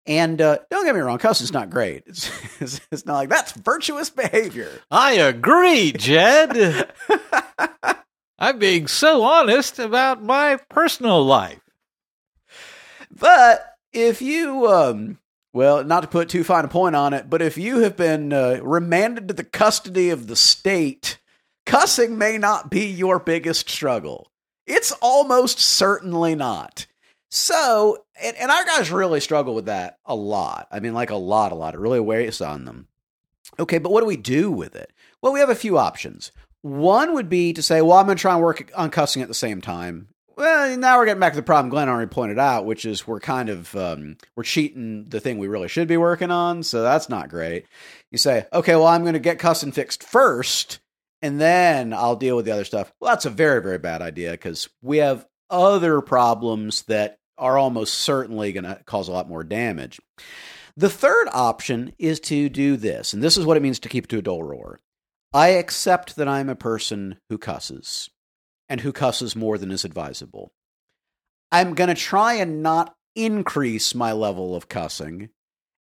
[0.07, 2.03] And uh, don't get me wrong, cussing's not great.
[2.07, 2.29] It's,
[2.61, 4.69] it's, it's not like that's virtuous behavior.
[4.91, 6.91] I agree, Jed.
[8.41, 11.61] I'm being so honest about my personal life.
[13.11, 15.19] But if you, um,
[15.53, 18.33] well, not to put too fine a point on it, but if you have been
[18.33, 21.19] uh, remanded to the custody of the state,
[21.67, 24.31] cussing may not be your biggest struggle.
[24.65, 26.87] It's almost certainly not.
[27.29, 30.67] So, and, and our guys really struggle with that a lot.
[30.71, 31.75] I mean, like a lot, a lot.
[31.75, 32.87] It really weighs on them.
[33.59, 34.91] Okay, but what do we do with it?
[35.21, 36.31] Well, we have a few options.
[36.61, 39.27] One would be to say, well, I'm going to try and work on cussing at
[39.27, 40.09] the same time.
[40.37, 43.19] Well, now we're getting back to the problem Glenn already pointed out, which is we're
[43.19, 47.09] kind of um, we're cheating the thing we really should be working on, so that's
[47.09, 47.65] not great.
[48.11, 50.79] You say, okay, well, I'm going to get cussing fixed first,
[51.21, 52.91] and then I'll deal with the other stuff.
[52.99, 57.95] Well, that's a very very bad idea because we have other problems that are almost
[57.95, 59.99] certainly going to cause a lot more damage.
[60.77, 64.07] The third option is to do this, and this is what it means to keep
[64.07, 64.79] to a dull roar.
[65.33, 68.09] I accept that I'm a person who cusses
[68.67, 70.51] and who cusses more than is advisable.
[71.51, 75.29] I'm going to try and not increase my level of cussing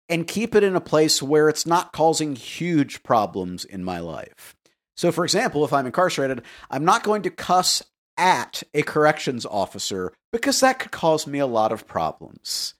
[0.08, 4.56] and keep it in a place where it's not causing huge problems in my life.
[4.98, 7.84] So, for example, if I'm incarcerated, I'm not going to cuss
[8.18, 12.74] at a corrections officer because that could cause me a lot of problems.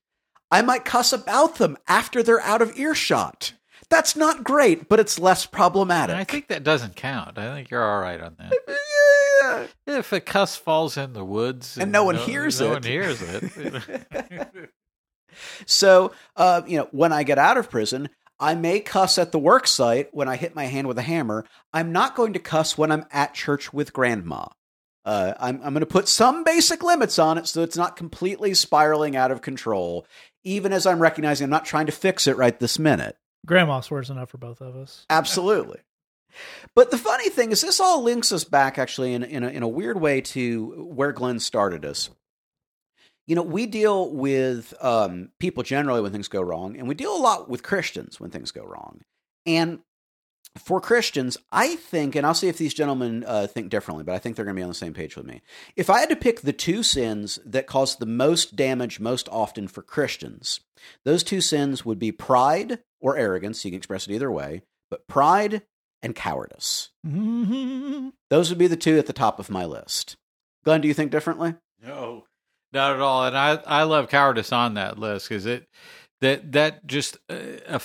[0.52, 3.54] I might cuss about them after they're out of earshot.
[3.90, 6.14] That's not great, but it's less problematic.
[6.14, 7.38] And I think that doesn't count.
[7.38, 8.54] I think you're all right on that.
[9.42, 9.68] Yeah.
[9.88, 12.74] If a cuss falls in the woods And no one hears no it.
[12.74, 14.52] one hears it.
[15.66, 18.10] So, uh, you know, when I get out of prison,
[18.40, 21.46] I may cuss at the work site when I hit my hand with a hammer.
[21.74, 24.48] I'm not going to cuss when I'm at church with grandma.
[25.06, 28.54] Uh, I'm, I'm going to put some basic limits on it so it's not completely
[28.54, 30.06] spiraling out of control,
[30.44, 33.16] even as I'm recognizing I'm not trying to fix it right this minute.
[33.46, 35.06] Grandma swears enough for both of us.
[35.10, 35.80] Absolutely.
[36.76, 39.64] But the funny thing is, this all links us back actually in, in, a, in
[39.64, 42.10] a weird way to where Glenn started us.
[43.26, 47.16] You know, we deal with um, people generally when things go wrong, and we deal
[47.16, 49.02] a lot with Christians when things go wrong.
[49.46, 49.80] And
[50.58, 54.20] for Christians, I think, and I'll see if these gentlemen uh, think differently, but I
[54.20, 55.42] think they're going to be on the same page with me.
[55.76, 59.68] If I had to pick the two sins that cause the most damage most often
[59.68, 60.60] for Christians,
[61.06, 63.64] those two sins would be pride or arrogance.
[63.66, 65.64] You can express it either way, but pride
[66.02, 66.90] and cowardice.
[67.06, 68.14] Mhm.
[68.30, 70.18] Those would be the two at the top of my list.
[70.64, 71.56] Glenn, do you think differently?
[71.84, 72.26] No,
[72.74, 73.26] not at all.
[73.26, 75.68] And I, I love cowardice on that list because it
[76.22, 77.80] that that just uh,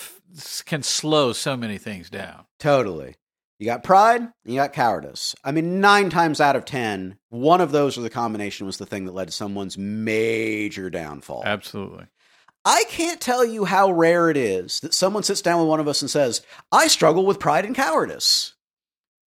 [0.64, 2.44] can slow so many things down.
[2.58, 3.14] Totally.
[3.60, 5.34] You got pride and you got cowardice.
[5.44, 8.86] I mean, nine times out of ten, one of those or the combination was the
[8.86, 11.42] thing that led to someone's major downfall.
[11.46, 12.06] Absolutely.
[12.64, 15.88] I can't tell you how rare it is that someone sits down with one of
[15.88, 16.40] us and says,
[16.72, 18.54] I struggle with pride and cowardice.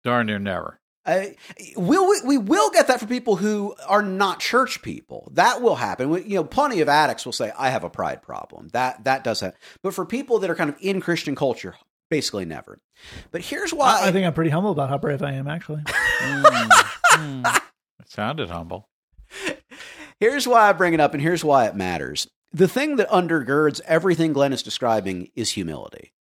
[0.05, 0.79] Darn near never.
[1.07, 1.37] I,
[1.77, 5.31] will we, we will get that for people who are not church people.
[5.35, 6.09] That will happen.
[6.09, 9.23] We, you know, plenty of addicts will say, "I have a pride problem." That that
[9.23, 9.59] does happen.
[9.83, 11.75] But for people that are kind of in Christian culture,
[12.09, 12.79] basically never.
[13.33, 15.83] But here's why I, I think I'm pretty humble about how brave I am, actually.
[16.27, 17.43] Hmm.
[17.43, 17.43] Hmm.
[18.01, 18.89] It sounded humble.
[20.21, 22.29] Here's why I bring it up, and here's why it matters.
[22.55, 26.13] The thing that undergirds everything Glenn is describing is humility,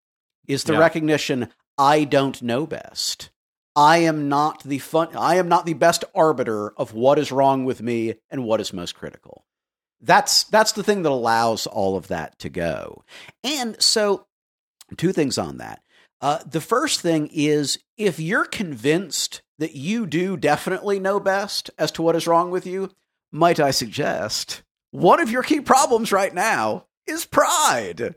[0.48, 0.80] is the Yeah.
[0.80, 3.30] recognition I don't know best.
[3.76, 5.16] I am not the fun.
[5.16, 8.74] I am not the best arbiter of what is wrong with me and what is
[8.74, 9.46] most critical.
[10.02, 13.04] That's that's the thing that allows all of that to go.
[13.44, 14.26] And so,
[14.98, 15.82] two things on that.
[16.20, 21.92] Uh, the first thing is if you're convinced that you do definitely know best as
[21.92, 22.90] to what is wrong with you,
[23.32, 24.64] might I suggest,
[24.94, 28.16] one of your key problems right now is pride.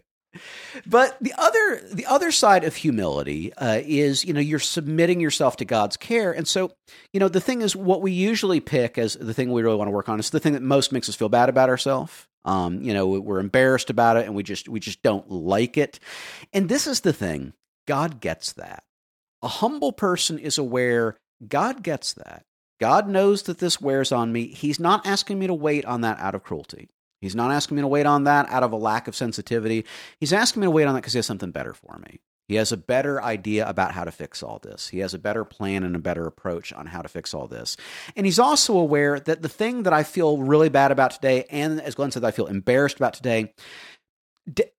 [0.84, 5.56] But the other the other side of humility uh, is you know you're submitting yourself
[5.56, 6.72] to God's care, and so
[7.14, 9.88] you know the thing is what we usually pick as the thing we really want
[9.88, 12.26] to work on is the thing that most makes us feel bad about ourselves.
[12.44, 15.98] Um, you know we're embarrassed about it, and we just we just don't like it.
[16.52, 17.54] And this is the thing:
[17.88, 18.84] God gets that.
[19.40, 21.16] A humble person is aware
[21.46, 22.44] God gets that.
[22.80, 24.48] God knows that this wears on me.
[24.48, 26.88] He's not asking me to wait on that out of cruelty.
[27.20, 29.86] He's not asking me to wait on that out of a lack of sensitivity.
[30.20, 32.20] He's asking me to wait on that because he has something better for me.
[32.48, 34.88] He has a better idea about how to fix all this.
[34.88, 37.76] He has a better plan and a better approach on how to fix all this.
[38.14, 41.80] And he's also aware that the thing that I feel really bad about today, and
[41.80, 43.52] as Glenn said, I feel embarrassed about today,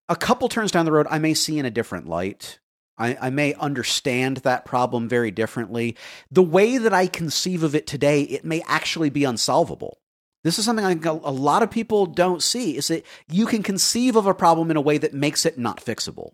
[0.08, 2.60] a couple turns down the road, I may see in a different light.
[2.98, 5.96] I, I may understand that problem very differently.
[6.32, 10.00] The way that I conceive of it today, it may actually be unsolvable.
[10.44, 13.46] This is something I think a a lot of people don't see is that you
[13.46, 16.34] can conceive of a problem in a way that makes it not fixable.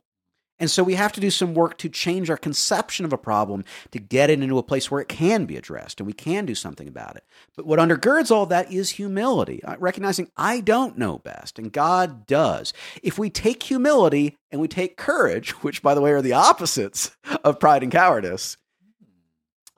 [0.63, 3.65] And so we have to do some work to change our conception of a problem
[3.91, 6.55] to get it into a place where it can be addressed and we can do
[6.55, 7.25] something about it.
[7.57, 12.25] But what undergirds all that is humility, uh, recognizing I don't know best and God
[12.27, 12.71] does.
[13.01, 17.11] If we take humility and we take courage, which by the way are the opposites
[17.43, 18.55] of pride and cowardice,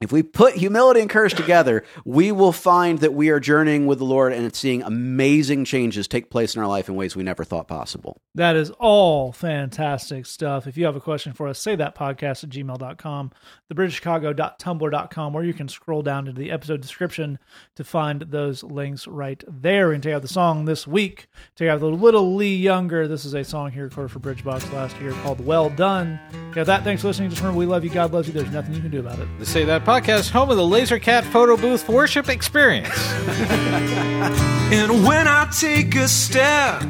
[0.05, 3.97] If we put humility and courage together, we will find that we are journeying with
[3.97, 7.43] the Lord and seeing amazing changes take place in our life in ways we never
[7.43, 8.21] thought possible.
[8.35, 10.67] That is all fantastic stuff.
[10.67, 13.31] If you have a question for us, say that podcast at gmail.com,
[13.73, 17.39] thebridgechicago.tumblr.com, where you can scroll down into the episode description
[17.75, 19.91] to find those links right there.
[19.91, 21.25] And take out the song this week.
[21.55, 23.07] Take out the Little Lee Younger.
[23.07, 26.19] This is a song he recorded for Bridgebox last year called Well Done.
[26.55, 26.83] Yeah, that.
[26.83, 27.31] Thanks for listening.
[27.31, 27.89] Just remember, we love you.
[27.89, 28.33] God loves you.
[28.35, 29.27] There's nothing you can do about it.
[29.39, 32.89] The Say That podcast, home of the Laser Cat photo booth worship experience.
[34.71, 36.83] And when I take a step,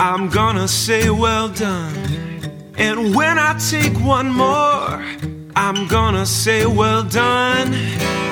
[0.00, 1.94] I'm gonna say well done.
[2.76, 5.00] And when I take one more,
[5.54, 7.72] I'm gonna say well done.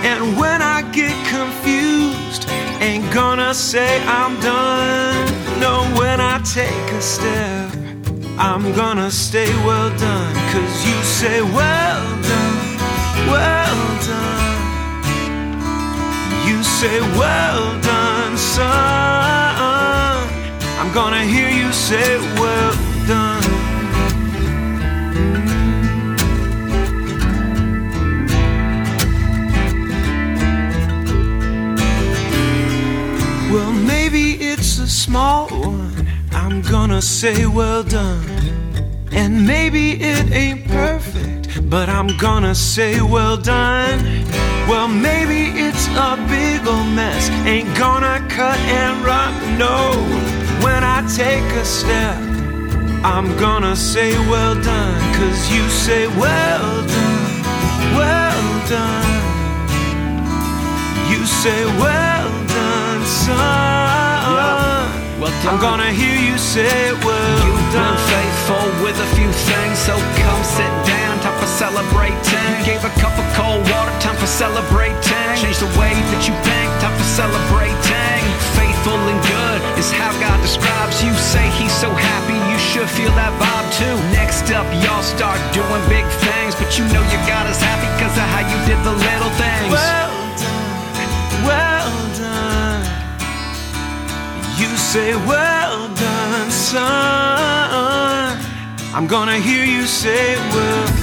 [0.02, 2.50] And when I get confused,
[2.80, 5.60] ain't gonna say I'm done.
[5.60, 7.70] No, when I take a step,
[8.36, 10.34] I'm gonna stay well done.
[10.52, 12.76] Cause you say well done,
[13.30, 13.61] well
[14.12, 14.60] done.
[16.48, 18.72] You say, Well done, son.
[20.80, 22.08] I'm gonna hear you say,
[22.40, 22.74] Well
[23.06, 23.42] done.
[33.52, 36.06] Well, maybe it's a small one.
[36.32, 38.24] I'm gonna say, Well done.
[39.12, 41.31] And maybe it ain't perfect,
[41.72, 43.98] but I'm gonna say, Well done.
[44.68, 47.30] Well, maybe it's a big old mess.
[47.46, 49.78] Ain't gonna cut and run, no.
[50.62, 52.18] When I take a step,
[53.02, 55.00] I'm gonna say, Well done.
[55.14, 57.42] Cause you say, Well done,
[57.96, 59.22] well done.
[61.10, 64.01] You say, Well done, son.
[65.22, 66.66] Well I'm gonna hear you say,
[67.06, 67.94] Well You've been done.
[68.10, 71.22] faithful with a few things, so come sit down.
[71.22, 72.18] Time for celebrating.
[72.58, 74.98] You gave a cup of cold water, time for celebrating.
[75.38, 78.18] Change the way that you think, time for celebrating.
[78.58, 81.14] Faithful and good is how God describes you.
[81.14, 83.94] Say He's so happy, you should feel that vibe too.
[84.10, 88.18] Next up, y'all start doing big things, but you know you got us happy because
[88.18, 89.70] of how you did the little things.
[89.70, 90.21] Well
[94.62, 98.38] You say, Well done, son.
[98.94, 101.01] I'm gonna hear you say, Well